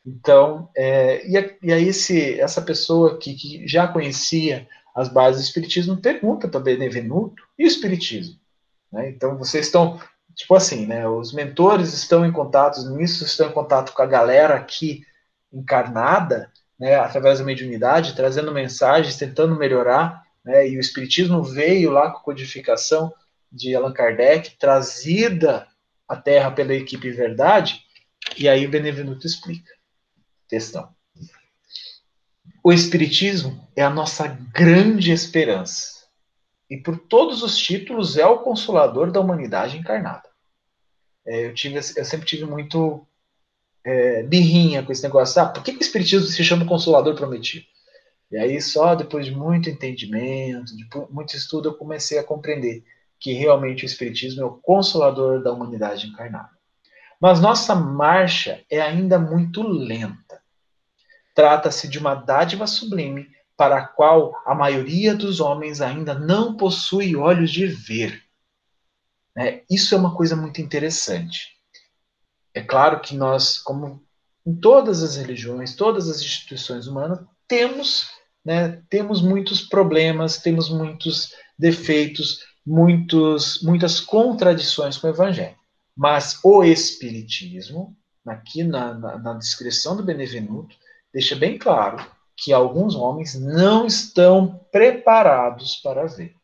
[0.04, 5.96] Então, é, e, e aí esse, essa pessoa que já conhecia as bases do Espiritismo
[5.96, 8.38] pergunta para Benevenuto, e o Espiritismo?
[8.93, 9.11] Né?
[9.11, 10.01] Então, vocês estão,
[10.34, 14.55] tipo assim, né, os mentores estão em contato nisso, estão em contato com a galera
[14.55, 15.05] aqui
[15.53, 22.11] encarnada, né, através da mediunidade, trazendo mensagens, tentando melhorar, né, e o Espiritismo veio lá
[22.11, 23.12] com a codificação
[23.51, 25.66] de Allan Kardec, trazida
[26.09, 27.82] a Terra pela equipe Verdade,
[28.37, 29.72] e aí o Benevenuto explica.
[30.49, 30.95] Questão.
[32.62, 35.95] O Espiritismo é a nossa grande esperança.
[36.68, 40.28] E por todos os títulos é o consolador da humanidade encarnada.
[41.26, 43.06] É, eu, tive, eu sempre tive muito
[43.84, 45.40] é, birrinha com esse negócio.
[45.40, 47.64] Ah, por que, que o Espiritismo se chama Consolador Prometido?
[48.30, 52.84] E aí, só depois de muito entendimento, de muito estudo, eu comecei a compreender
[53.20, 56.50] que realmente o Espiritismo é o consolador da humanidade encarnada.
[57.20, 60.42] Mas nossa marcha é ainda muito lenta.
[61.34, 67.16] Trata-se de uma dádiva sublime para a qual a maioria dos homens ainda não possui
[67.16, 68.22] olhos de ver.
[69.36, 71.57] É, isso é uma coisa muito interessante.
[72.54, 74.02] É claro que nós, como
[74.46, 78.09] em todas as religiões, todas as instituições humanas, temos,
[78.44, 85.57] né, temos muitos problemas, temos muitos defeitos, muitos, muitas contradições com o Evangelho.
[85.96, 87.96] Mas o Espiritismo,
[88.26, 90.76] aqui na, na, na descrição do Benevenuto,
[91.12, 96.34] deixa bem claro que alguns homens não estão preparados para ver.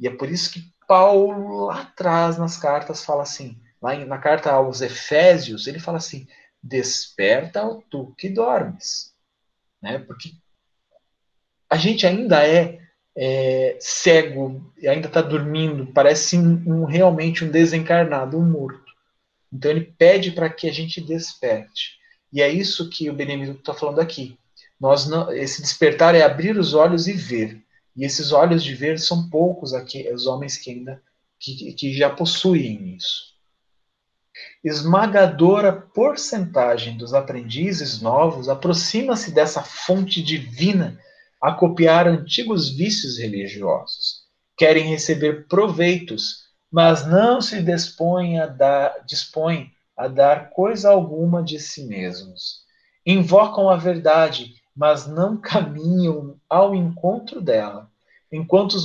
[0.00, 4.52] E é por isso que Paulo, lá atrás, nas cartas, fala assim, lá na carta
[4.52, 6.26] aos Efésios, ele fala assim,
[6.62, 9.12] desperta o tu que dormes.
[9.82, 9.98] Né?
[9.98, 10.32] Porque
[11.68, 12.78] a gente ainda é,
[13.16, 18.84] é cego, ainda está dormindo, parece um, um, realmente um desencarnado, um morto.
[19.52, 21.96] Então ele pede para que a gente desperte.
[22.32, 24.38] E é isso que o Benedito está falando aqui.
[24.80, 27.62] Nós não, esse despertar é abrir os olhos e ver.
[27.96, 31.02] E esses olhos de ver são poucos aqui, os homens que ainda
[31.38, 33.34] que, que já possuem isso.
[34.62, 40.98] Esmagadora porcentagem dos aprendizes novos aproxima-se dessa fonte divina
[41.40, 44.24] a copiar antigos vícios religiosos.
[44.56, 51.58] Querem receber proveitos, mas não se dispõem a dar, dispõem a dar coisa alguma de
[51.58, 52.64] si mesmos.
[53.04, 57.90] Invocam a verdade, mas não caminham ao encontro dela.
[58.30, 58.76] Enquanto,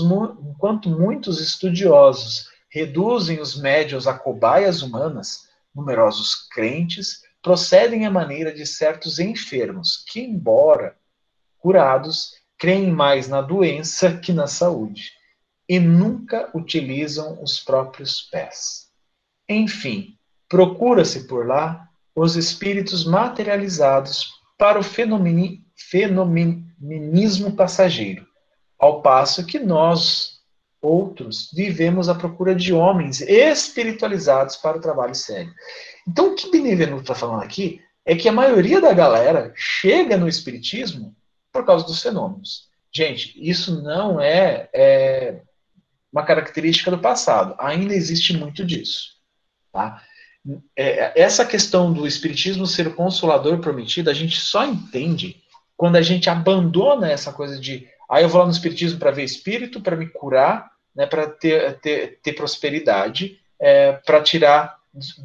[0.41, 8.65] enquanto muitos estudiosos reduzem os médios a cobaias humanas, numerosos crentes procedem à maneira de
[8.65, 10.95] certos enfermos que, embora
[11.57, 15.11] curados, creem mais na doença que na saúde
[15.67, 18.89] e nunca utilizam os próprios pés.
[19.49, 20.17] Enfim,
[20.47, 24.83] procura-se por lá os espíritos materializados para o
[25.89, 28.25] fenomenismo passageiro,
[28.77, 30.39] ao passo que nós,
[30.82, 35.53] outros, vivemos à procura de homens espiritualizados para o trabalho sério.
[36.07, 40.27] Então, o que Benevenuto está falando aqui é que a maioria da galera chega no
[40.27, 41.15] espiritismo
[41.51, 42.69] por causa dos fenômenos.
[42.93, 45.41] Gente, isso não é, é
[46.11, 47.55] uma característica do passado.
[47.59, 49.11] Ainda existe muito disso.
[49.71, 50.01] Tá?
[50.75, 55.41] É, essa questão do espiritismo ser o consolador prometido, a gente só entende
[55.82, 59.09] quando a gente abandona essa coisa de aí ah, eu vou lá no espiritismo para
[59.09, 64.77] ver espírito, para me curar, né, para ter, ter, ter prosperidade, é, para tirar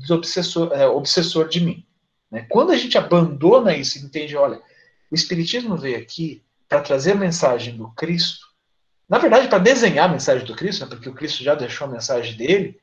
[0.09, 1.85] obsessor, é, obsessor de mim.
[2.31, 2.47] Né?
[2.49, 4.59] Quando a gente abandona isso entende, olha,
[5.11, 8.47] o Espiritismo veio aqui para trazer a mensagem do Cristo,
[9.07, 11.91] na verdade, para desenhar a mensagem do Cristo, né, porque o Cristo já deixou a
[11.91, 12.81] mensagem dele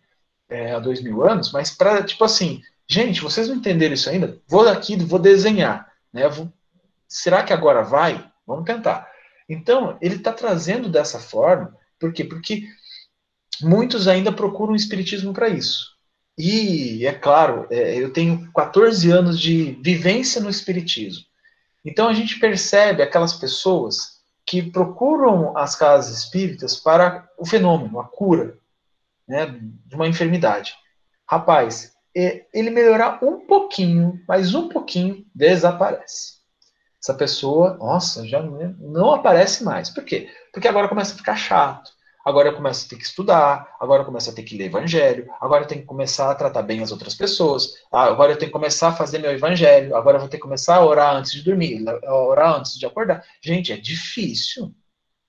[0.48, 4.40] é, há dois mil anos, mas para, tipo assim, gente, vocês não entenderam isso ainda?
[4.48, 5.92] Vou aqui, vou desenhar.
[6.14, 6.54] Né, vou,
[7.14, 8.30] será que agora vai?
[8.46, 9.10] Vamos tentar.
[9.48, 12.24] Então, ele está trazendo dessa forma, por quê?
[12.24, 12.64] Porque
[13.62, 15.94] muitos ainda procuram o Espiritismo para isso.
[16.38, 21.26] E, é claro, é, eu tenho 14 anos de vivência no Espiritismo.
[21.86, 28.06] Então a gente percebe aquelas pessoas que procuram as casas espíritas para o fenômeno, a
[28.06, 28.58] cura
[29.28, 29.46] né,
[29.86, 30.74] de uma enfermidade.
[31.30, 36.33] Rapaz, ele melhorar um pouquinho, mas um pouquinho, desaparece.
[37.04, 39.90] Essa pessoa, nossa, já não aparece mais.
[39.90, 40.30] Por quê?
[40.54, 41.92] Porque agora começa a ficar chato
[42.24, 45.30] agora eu começo a ter que estudar, agora eu começo a ter que ler evangelho,
[45.42, 48.50] agora eu tenho que começar a tratar bem as outras pessoas, ah, agora eu tenho
[48.50, 51.34] que começar a fazer meu evangelho, agora eu vou ter que começar a orar antes
[51.34, 53.24] de dormir, orar antes de acordar.
[53.42, 54.74] Gente, é difícil.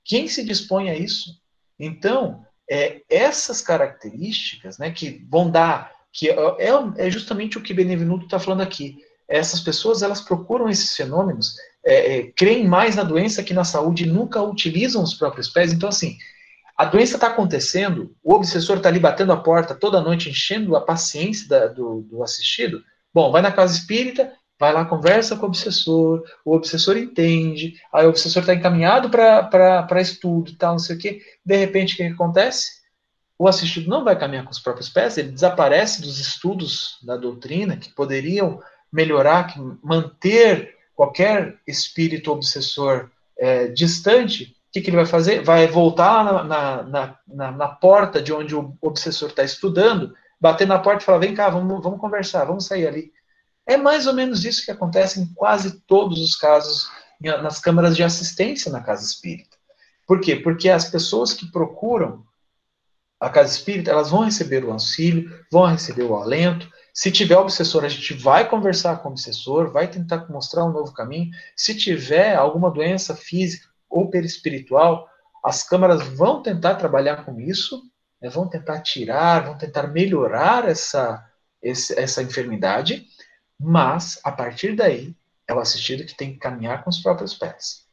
[0.05, 1.31] Quem se dispõe a isso?
[1.79, 7.75] Então, é, essas características né, que vão dar, que é, é, é justamente o que
[7.75, 8.99] Benevenuto está falando aqui.
[9.29, 11.55] Essas pessoas elas procuram esses fenômenos,
[11.85, 15.73] é, é, creem mais na doença que na saúde, nunca utilizam os próprios pés.
[15.73, 16.17] Então, assim,
[16.77, 20.81] a doença está acontecendo, o obsessor está ali batendo a porta toda noite, enchendo a
[20.81, 22.83] paciência da, do, do, assistido.
[23.13, 28.07] Bom, vai na casa espírita, vai lá, conversa com o obsessor, o obsessor entende, aí
[28.07, 31.23] o obsessor está encaminhado para estudo e tal, não sei o quê.
[31.45, 32.83] De repente, o que acontece?
[33.39, 37.77] O assistido não vai caminhar com os próprios pés, ele desaparece dos estudos da doutrina
[37.77, 38.61] que poderiam
[38.95, 45.41] melhorar, que manter qualquer espírito obsessor é, distante que, que ele vai fazer?
[45.45, 50.81] Vai voltar na, na, na, na porta de onde o obsessor está estudando, bater na
[50.81, 53.13] porta e falar: vem cá, vamos, vamos conversar, vamos sair ali.
[53.65, 56.89] É mais ou menos isso que acontece em quase todos os casos
[57.21, 59.57] nas câmaras de assistência na casa espírita.
[60.07, 60.35] Por quê?
[60.35, 62.25] Porque as pessoas que procuram
[63.21, 66.69] a casa espírita, elas vão receber o auxílio, vão receber o alento.
[66.95, 70.93] Se tiver obsessor, a gente vai conversar com o obsessor, vai tentar mostrar um novo
[70.93, 71.29] caminho.
[71.57, 75.09] Se tiver alguma doença física, ou perispiritual,
[75.45, 77.83] as câmaras vão tentar trabalhar com isso,
[78.21, 81.25] né, vão tentar tirar, vão tentar melhorar essa,
[81.63, 83.07] essa enfermidade,
[83.59, 85.17] mas a partir daí
[85.47, 87.85] é o assistido que tem que caminhar com os próprios pés.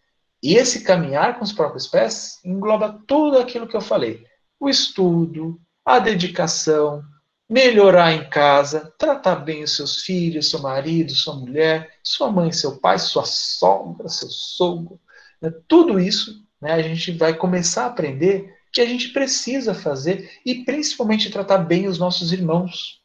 [0.41, 4.25] E esse caminhar com os próprios pés engloba tudo aquilo que eu falei:
[4.59, 7.03] o estudo, a dedicação,
[7.51, 12.79] melhorar em casa, tratar bem os seus filhos, seu marido, sua mulher, sua mãe, seu
[12.79, 14.97] pai, sua sogra, seu sogro,
[15.41, 15.51] né?
[15.67, 20.63] Tudo isso né, a gente vai começar a aprender que a gente precisa fazer e
[20.63, 23.01] principalmente tratar bem os nossos irmãos.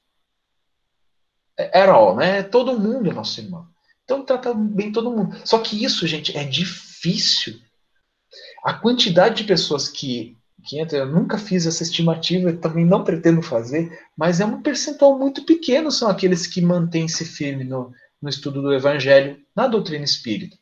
[1.57, 2.45] Era all, né?
[2.45, 3.67] Todo mundo é nosso irmão.
[4.05, 5.37] Então tratar bem todo mundo.
[5.45, 7.61] Só que isso, gente, é difícil.
[8.63, 10.39] A quantidade de pessoas que
[10.75, 15.91] eu nunca fiz essa estimativa, também não pretendo fazer, mas é um percentual muito pequeno
[15.91, 20.57] são aqueles que mantêm-se firme no, no estudo do Evangelho, na doutrina espírita.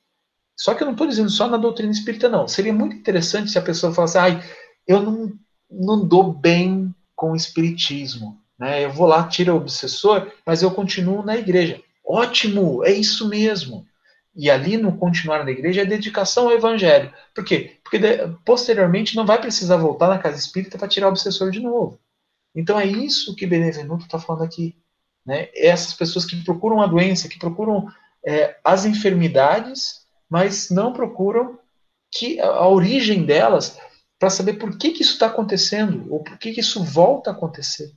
[0.56, 2.46] Só que eu não estou dizendo só na doutrina espírita, não.
[2.46, 4.42] Seria muito interessante se a pessoa falasse, ai,
[4.86, 5.32] eu não,
[5.70, 8.38] não dou bem com o espiritismo.
[8.58, 8.84] Né?
[8.84, 11.80] Eu vou lá, tiro o obsessor, mas eu continuo na igreja.
[12.06, 13.86] Ótimo, é isso mesmo.
[14.36, 17.12] E ali no continuar na igreja é dedicação ao evangelho.
[17.34, 17.78] Por quê?
[17.84, 17.98] Porque
[18.44, 22.00] posteriormente não vai precisar voltar na casa espírita para tirar o obsessor de novo.
[22.54, 24.76] Então é isso que Benevenuto está falando aqui.
[25.24, 25.48] Né?
[25.54, 27.88] Essas pessoas que procuram a doença, que procuram
[28.24, 31.58] é, as enfermidades, mas não procuram
[32.10, 33.78] que a origem delas
[34.18, 37.32] para saber por que, que isso está acontecendo ou por que, que isso volta a
[37.32, 37.92] acontecer.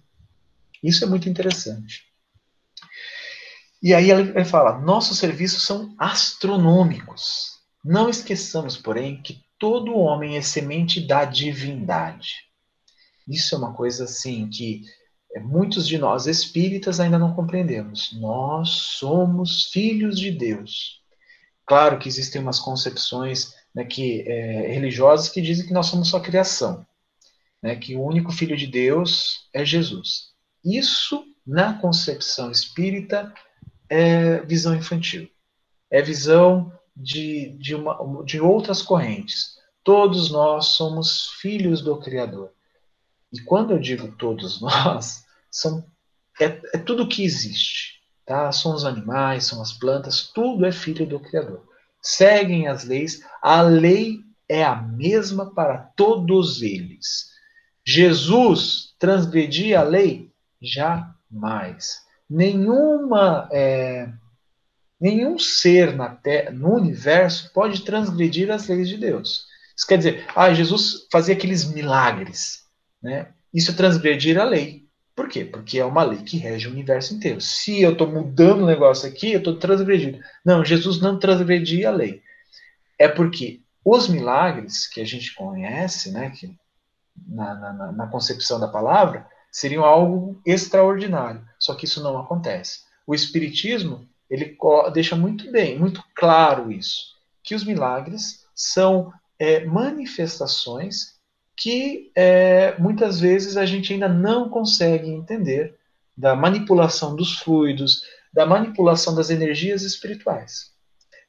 [0.84, 2.06] Isso é muito interessante.
[3.82, 7.58] E aí ele fala: nossos serviços são astronômicos.
[7.84, 12.48] Não esqueçamos, porém, que todo homem é semente da divindade.
[13.28, 14.84] Isso é uma coisa assim que
[15.36, 18.18] é, muitos de nós espíritas ainda não compreendemos.
[18.20, 21.02] Nós somos filhos de Deus.
[21.66, 26.20] Claro que existem umas concepções né, que, é, religiosas que dizem que nós somos só
[26.20, 26.86] criação,
[27.62, 30.30] né, que o único filho de Deus é Jesus.
[30.64, 33.34] Isso, na concepção espírita,
[33.90, 35.30] é visão infantil.
[35.90, 39.58] É visão de, de, uma, de outras correntes.
[39.84, 42.52] Todos nós somos filhos do Criador.
[43.32, 45.86] E quando eu digo todos nós, são,
[46.40, 48.02] é, é tudo que existe.
[48.26, 48.52] Tá?
[48.52, 51.66] São os animais, são as plantas, tudo é filho do Criador.
[52.02, 54.20] Seguem as leis, a lei
[54.50, 57.28] é a mesma para todos eles.
[57.86, 60.32] Jesus transgredia a lei?
[60.62, 64.10] Jamais nenhuma é,
[65.00, 69.46] nenhum ser na terra, no universo pode transgredir as leis de Deus.
[69.76, 72.64] Isso quer dizer, ah, Jesus fazia aqueles milagres,
[73.02, 73.28] né?
[73.54, 74.88] Isso é transgredir a lei.
[75.16, 75.46] Por quê?
[75.46, 77.42] Porque é uma lei que rege o universo inteiro.
[77.42, 80.20] Se eu estou mudando o negócio aqui, eu estou transgredindo.
[80.44, 82.22] Não, Jesus não transgredia a lei.
[83.00, 86.56] É porque os milagres que a gente conhece, né, que
[87.28, 91.42] na, na, na concepção da palavra, seriam algo extraordinário.
[91.68, 92.86] Só que isso não acontece.
[93.06, 94.58] O Espiritismo ele
[94.94, 101.18] deixa muito bem, muito claro isso, que os milagres são é, manifestações
[101.58, 105.78] que é, muitas vezes a gente ainda não consegue entender
[106.16, 110.74] da manipulação dos fluidos, da manipulação das energias espirituais.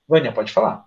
[0.07, 0.87] Vânia, pode falar.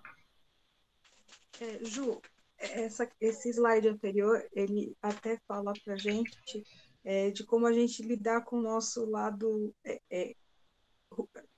[1.60, 2.22] É, Ju,
[2.58, 6.64] essa, esse slide anterior, ele até fala para gente
[7.04, 10.34] é, de como a gente lidar com o nosso lado, é, é,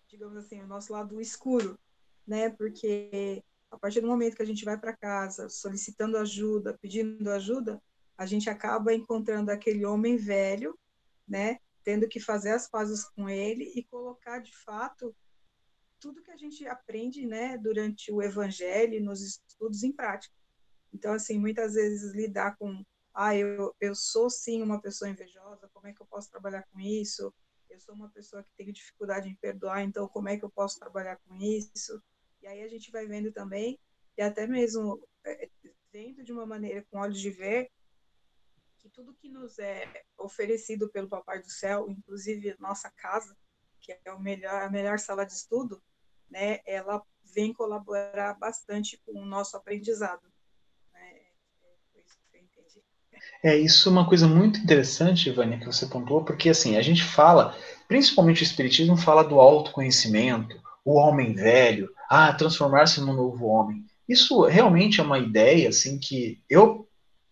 [0.09, 1.79] digamos assim, o nosso lado escuro,
[2.27, 2.51] né?
[2.51, 7.83] Porque a partir do momento que a gente vai para casa solicitando ajuda, pedindo ajuda,
[8.17, 10.79] a gente acaba encontrando aquele homem velho,
[11.27, 11.59] né?
[11.83, 15.15] Tendo que fazer as pazes com ele e colocar de fato
[15.99, 20.35] tudo que a gente aprende, né, durante o evangelho, nos estudos em prática.
[20.93, 22.85] Então, assim, muitas vezes lidar com
[23.15, 26.81] ah, eu, eu sou sim uma pessoa invejosa, como é que eu posso trabalhar com
[26.81, 27.33] isso?
[27.71, 30.79] Eu sou uma pessoa que tem dificuldade em perdoar, então como é que eu posso
[30.79, 32.03] trabalhar com isso?
[32.43, 33.79] E aí a gente vai vendo também,
[34.17, 35.49] e até mesmo é,
[35.93, 37.71] vendo de uma maneira com olhos de ver,
[38.79, 43.37] que tudo que nos é oferecido pelo Papai do Céu, inclusive nossa casa,
[43.81, 45.83] que é o melhor, a melhor sala de estudo,
[46.29, 50.34] né, ela vem colaborar bastante com o nosso aprendizado.
[53.43, 57.03] É isso é uma coisa muito interessante, Vânia, que você pontuou, porque assim, a gente
[57.03, 57.55] fala,
[57.87, 63.85] principalmente o Espiritismo fala do autoconhecimento, o homem velho, ah, transformar-se num novo homem.
[64.09, 66.89] Isso realmente é uma ideia assim que eu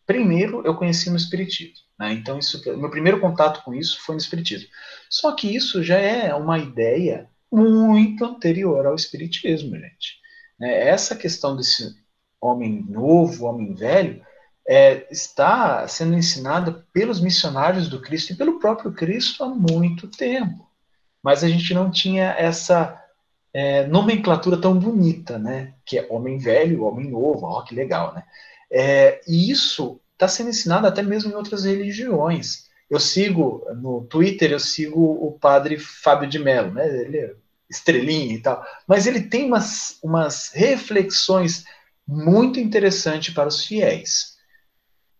[0.06, 1.82] primeiro eu conheci no Espiritismo.
[1.98, 2.12] Né?
[2.12, 4.68] Então, isso, meu primeiro contato com isso foi no Espiritismo.
[5.08, 10.18] Só que isso já é uma ideia muito anterior ao Espiritismo, gente.
[10.58, 10.88] Né?
[10.88, 11.94] Essa questão desse
[12.40, 14.24] homem novo, homem velho,
[14.68, 20.68] é, está sendo ensinada pelos missionários do Cristo e pelo próprio Cristo há muito tempo.
[21.22, 23.00] Mas a gente não tinha essa
[23.52, 25.74] é, nomenclatura tão bonita, né?
[25.84, 28.24] Que é homem velho, homem novo, ó, que legal, né?
[28.70, 32.70] É, e isso está sendo ensinado até mesmo em outras religiões.
[32.88, 36.86] Eu sigo no Twitter, eu sigo o padre Fábio de Mello, né?
[37.02, 37.34] Ele é
[37.68, 41.64] estrelinha e tal, mas ele tem umas, umas reflexões
[42.06, 44.31] muito interessantes para os fiéis.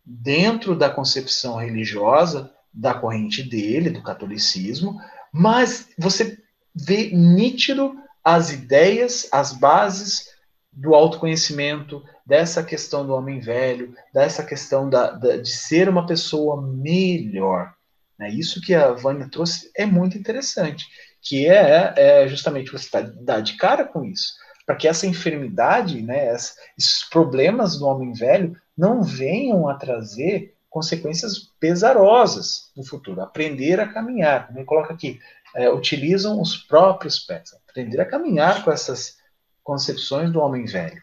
[0.04, 5.00] Dentro da concepção religiosa da corrente dele, do catolicismo,
[5.32, 6.38] mas você
[6.74, 7.94] vê nítido
[8.24, 10.30] as ideias, as bases
[10.72, 16.62] do autoconhecimento, dessa questão do homem velho, dessa questão da, da, de ser uma pessoa
[16.62, 17.74] melhor.
[18.18, 18.30] Né?
[18.30, 20.86] Isso que a Vânia trouxe é muito interessante,
[21.20, 24.32] que é, é justamente você tá, dar de cara com isso,
[24.64, 31.38] para que essa enfermidade, né, esses problemas do homem velho não venham a trazer consequências
[31.60, 33.20] pesarosas no futuro.
[33.20, 35.20] Aprender a caminhar, como coloca aqui,
[35.54, 37.52] é, utilizam os próprios pés.
[37.68, 39.18] Aprender a caminhar com essas
[39.62, 41.02] concepções do homem velho.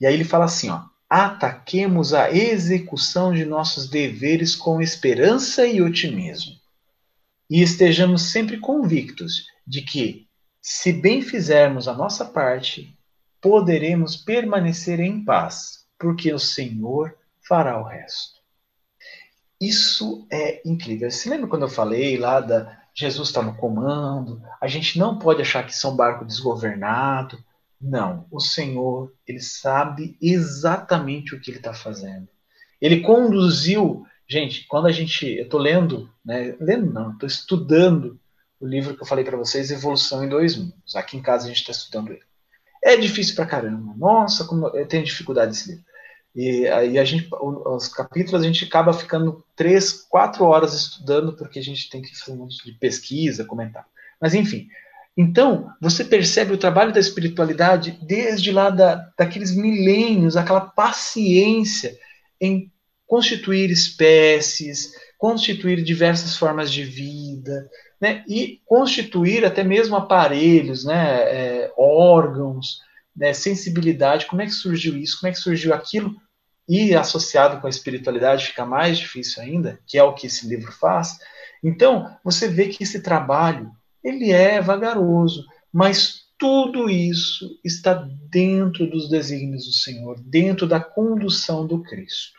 [0.00, 5.82] E aí ele fala assim, ó, ataquemos a execução de nossos deveres com esperança e
[5.82, 6.54] otimismo.
[7.50, 10.26] E estejamos sempre convictos de que,
[10.60, 12.94] se bem fizermos a nossa parte,
[13.40, 18.38] poderemos permanecer em paz, porque o Senhor fará o resto.
[19.60, 21.10] Isso é incrível.
[21.10, 24.42] Você lembra quando eu falei lá da Jesus está no comando?
[24.60, 27.38] A gente não pode achar que isso é um barco desgovernado.
[27.80, 32.28] Não, o Senhor, ele sabe exatamente o que ele está fazendo.
[32.80, 38.18] Ele conduziu, gente, quando a gente, eu estou lendo, né, lendo não, estou estudando
[38.60, 40.96] o livro que eu falei para vocês, Evolução em Dois Mundos.
[40.96, 42.22] Aqui em casa a gente está estudando ele.
[42.82, 43.94] É difícil pra caramba.
[43.96, 45.84] Nossa, como eu tenho dificuldade nesse livro.
[46.34, 51.58] E aí a gente, os capítulos a gente acaba ficando três, quatro horas estudando porque
[51.58, 53.86] a gente tem que fazer um monte de pesquisa, comentar.
[54.20, 54.68] Mas enfim,
[55.20, 61.98] então, você percebe o trabalho da espiritualidade desde lá da, daqueles milênios, aquela paciência
[62.40, 62.70] em
[63.04, 67.68] constituir espécies, constituir diversas formas de vida,
[68.00, 72.80] né, e constituir até mesmo aparelhos, né, é, órgãos,
[73.18, 74.26] né, sensibilidade.
[74.26, 75.18] Como é que surgiu isso?
[75.20, 76.14] Como é que surgiu aquilo?
[76.68, 80.70] E associado com a espiritualidade fica mais difícil ainda, que é o que esse livro
[80.70, 81.18] faz.
[81.62, 83.70] Então, você vê que esse trabalho
[84.04, 87.94] ele é vagaroso, mas tudo isso está
[88.30, 92.38] dentro dos desígnios do Senhor, dentro da condução do Cristo.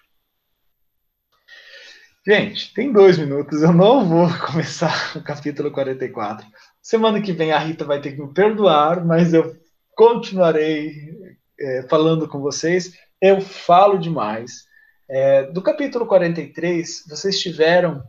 [2.25, 6.47] Gente, tem dois minutos, eu não vou começar o capítulo 44.
[6.81, 9.57] Semana que vem a Rita vai ter que me perdoar, mas eu
[9.99, 12.97] continuarei é, falando com vocês.
[13.19, 14.65] Eu falo demais.
[15.09, 18.01] É, do capítulo 43, vocês tiveram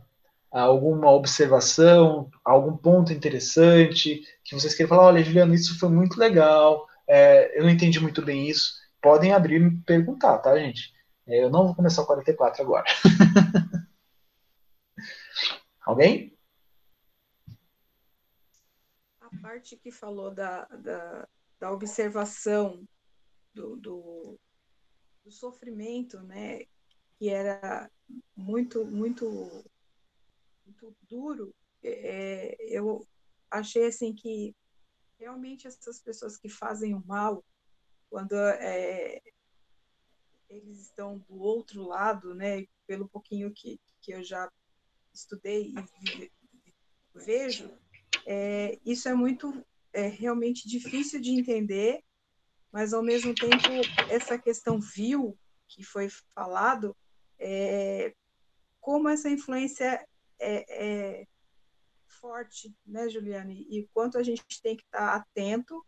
[0.49, 6.87] alguma observação, algum ponto interessante, que vocês queiram falar, olha, Juliano, isso foi muito legal,
[7.05, 10.93] é, eu não entendi muito bem isso, podem abrir e me perguntar, tá, gente?
[11.27, 12.85] É, eu não vou começar o 44 agora.
[15.85, 16.37] Alguém?
[19.19, 21.27] A parte que falou da, da,
[21.61, 22.83] da observação
[23.53, 24.39] do, do,
[25.23, 26.65] do sofrimento, né,
[27.19, 27.89] que era
[28.35, 29.63] muito, muito
[30.65, 31.53] muito duro,
[31.83, 33.05] é, eu
[33.49, 34.55] achei assim que
[35.19, 37.43] realmente essas pessoas que fazem o mal,
[38.09, 39.21] quando é,
[40.49, 44.51] eles estão do outro lado, né, pelo pouquinho que, que eu já
[45.13, 46.31] estudei e
[47.13, 47.71] vejo,
[48.25, 52.03] é, isso é muito é, realmente difícil de entender,
[52.71, 53.67] mas ao mesmo tempo
[54.09, 55.37] essa questão vil
[55.67, 56.95] que foi falado,
[57.39, 58.13] é,
[58.79, 60.05] como essa influência
[60.39, 61.27] é, é
[62.07, 63.65] forte, né, Juliane?
[63.69, 65.85] E quanto a gente tem que estar atento,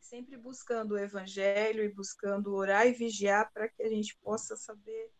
[0.00, 5.10] sempre buscando o evangelho e buscando orar e vigiar para que a gente possa saber,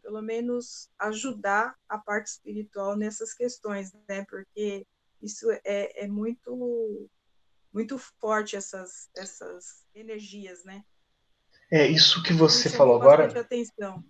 [0.00, 4.24] pelo menos, ajudar a parte espiritual nessas questões, né?
[4.28, 4.86] Porque
[5.22, 7.08] isso é, é muito
[7.72, 10.84] muito forte essas essas energias, né?
[11.70, 13.40] É isso que você falou agora.
[13.40, 14.04] Atenção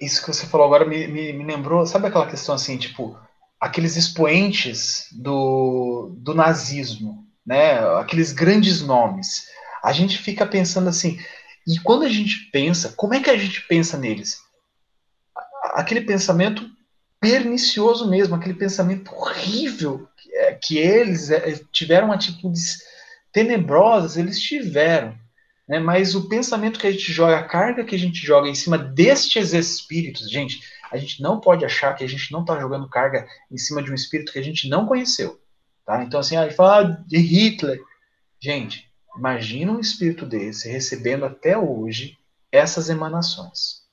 [0.00, 3.18] isso que você falou agora me, me, me, lembrou, sabe aquela questão assim, tipo,
[3.60, 7.78] aqueles expoentes do, do nazismo, né?
[7.98, 9.48] Aqueles grandes nomes.
[9.82, 11.18] A gente fica pensando assim,
[11.66, 14.38] e quando a gente pensa, como é que a gente pensa neles?
[15.74, 16.68] Aquele pensamento
[17.24, 22.82] pernicioso mesmo, aquele pensamento horrível que, é, que eles é, tiveram atitudes
[23.32, 25.18] tenebrosas, eles tiveram.
[25.66, 25.78] Né?
[25.78, 28.76] Mas o pensamento que a gente joga, a carga que a gente joga em cima
[28.76, 30.60] destes espíritos, gente,
[30.92, 33.90] a gente não pode achar que a gente não está jogando carga em cima de
[33.90, 35.40] um espírito que a gente não conheceu.
[35.86, 36.04] Tá?
[36.04, 37.80] Então, assim, a gente fala de Hitler.
[38.38, 42.18] Gente, imagina um espírito desse recebendo até hoje
[42.52, 43.83] essas emanações.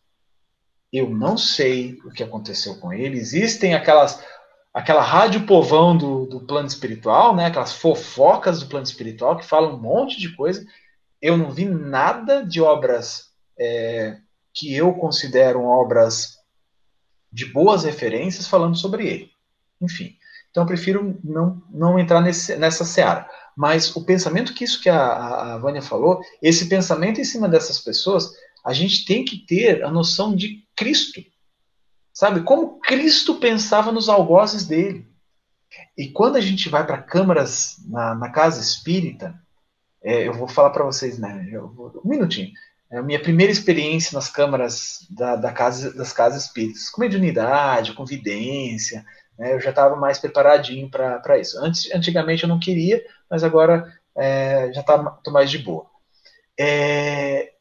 [0.91, 3.17] Eu não sei o que aconteceu com ele.
[3.17, 4.23] Existem aquelas
[4.73, 7.45] aquela rádio povão do, do plano espiritual, né?
[7.45, 10.65] Aquelas fofocas do plano espiritual que falam um monte de coisa
[11.21, 14.17] eu não vi nada de obras é,
[14.53, 16.39] que eu considero obras
[17.31, 19.31] de boas referências falando sobre ele.
[19.79, 20.15] Enfim,
[20.49, 23.29] então eu prefiro não, não entrar nesse, nessa seara.
[23.55, 27.79] Mas o pensamento que isso que a, a Vânia falou, esse pensamento em cima dessas
[27.79, 28.31] pessoas,
[28.65, 31.21] a gente tem que ter a noção de Cristo.
[32.13, 32.41] Sabe?
[32.41, 35.07] Como Cristo pensava nos algozes dele.
[35.97, 39.33] E quando a gente vai para câmaras na, na, casa espírita,
[40.03, 41.49] é, eu vou falar para vocês, né?
[41.73, 42.51] Vou, um minutinho.
[42.91, 47.93] É a minha primeira experiência nas câmaras da, da casa, das casas espíritas, com mediunidade,
[47.93, 49.05] com vidência,
[49.39, 49.53] né?
[49.53, 51.57] eu já estava mais preparadinho para isso.
[51.63, 55.85] Antes, antigamente eu não queria, mas agora é, já estou tá, mais de boa.
[56.59, 57.53] É,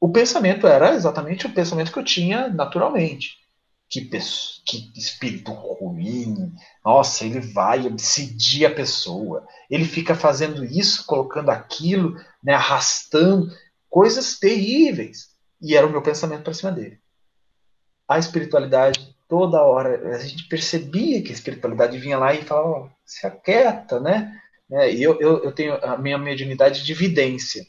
[0.00, 3.36] o pensamento era exatamente o pensamento que eu tinha naturalmente.
[3.88, 6.52] Que, que espírito ruim,
[6.84, 13.48] nossa, ele vai obsidir a pessoa, ele fica fazendo isso, colocando aquilo, né, arrastando
[13.88, 15.28] coisas terríveis.
[15.62, 16.98] E era o meu pensamento para cima dele.
[18.08, 22.90] A espiritualidade, toda hora, a gente percebia que a espiritualidade vinha lá e falava, oh,
[23.04, 24.36] se aquieta, né?
[24.68, 24.92] né?
[24.92, 27.64] E eu, eu, eu tenho a minha mediunidade de evidência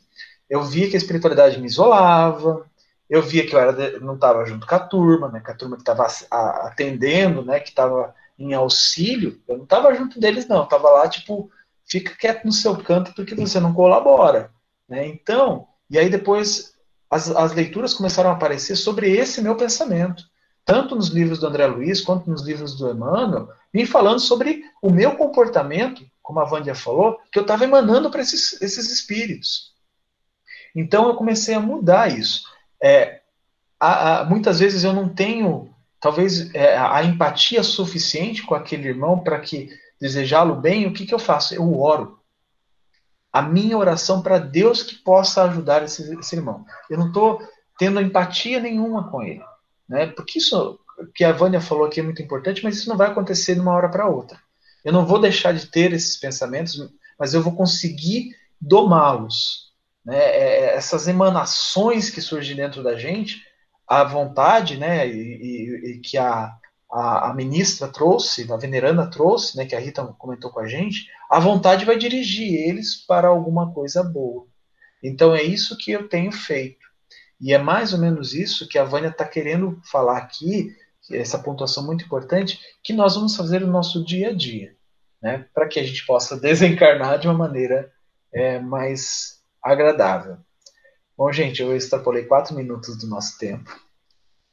[0.49, 2.65] eu via que a espiritualidade me isolava,
[3.09, 5.75] eu via que eu era, não estava junto com a turma, né, com a turma
[5.75, 6.07] que estava
[6.67, 11.49] atendendo, né, que estava em auxílio, eu não estava junto deles, não, estava lá, tipo,
[11.85, 14.51] fica quieto no seu canto porque você não colabora.
[14.87, 15.07] Né?
[15.07, 16.73] Então, e aí depois
[17.09, 20.23] as, as leituras começaram a aparecer sobre esse meu pensamento,
[20.63, 24.91] tanto nos livros do André Luiz quanto nos livros do Emmanuel, vim falando sobre o
[24.91, 29.76] meu comportamento, como a Vândia falou, que eu estava emanando para esses, esses espíritos.
[30.77, 32.43] Então eu comecei a mudar isso.
[32.79, 33.21] É,
[33.79, 39.19] a, a, muitas vezes eu não tenho, talvez, é, a empatia suficiente com aquele irmão
[39.19, 40.85] para que desejá-lo bem.
[40.85, 41.55] O que, que eu faço?
[41.55, 42.19] Eu oro.
[43.33, 46.63] A minha oração para Deus que possa ajudar esse, esse irmão.
[46.87, 47.41] Eu não estou
[47.79, 49.43] tendo empatia nenhuma com ele.
[49.89, 50.05] Né?
[50.05, 50.79] Porque isso
[51.15, 53.73] que a Vânia falou aqui é muito importante, mas isso não vai acontecer de uma
[53.73, 54.39] hora para outra.
[54.85, 56.77] Eu não vou deixar de ter esses pensamentos,
[57.19, 59.66] mas eu vou conseguir domá-los
[60.07, 63.43] né, é, é, essas emanações que surgem dentro da gente,
[63.85, 66.55] a vontade, né, e, e, que a,
[66.89, 71.07] a, a, ministra trouxe, a veneranda trouxe, né, que a Rita comentou com a gente,
[71.29, 74.47] a vontade vai dirigir eles para alguma coisa boa.
[75.03, 76.87] Então é isso que eu tenho feito.
[77.39, 80.73] E é mais ou menos isso que a Vânia está querendo falar aqui,
[81.11, 84.73] essa pontuação muito importante, que nós vamos fazer no nosso dia a dia,
[85.21, 87.91] né, para que a gente possa desencarnar de uma maneira
[88.33, 89.36] é, mais
[89.71, 90.37] agradável.
[91.17, 93.69] Bom, gente, eu extrapolei quatro minutos do nosso tempo.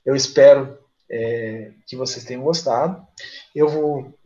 [0.05, 0.79] Eu espero
[1.11, 3.07] é, que vocês tenham gostado.
[3.55, 4.19] Eu vou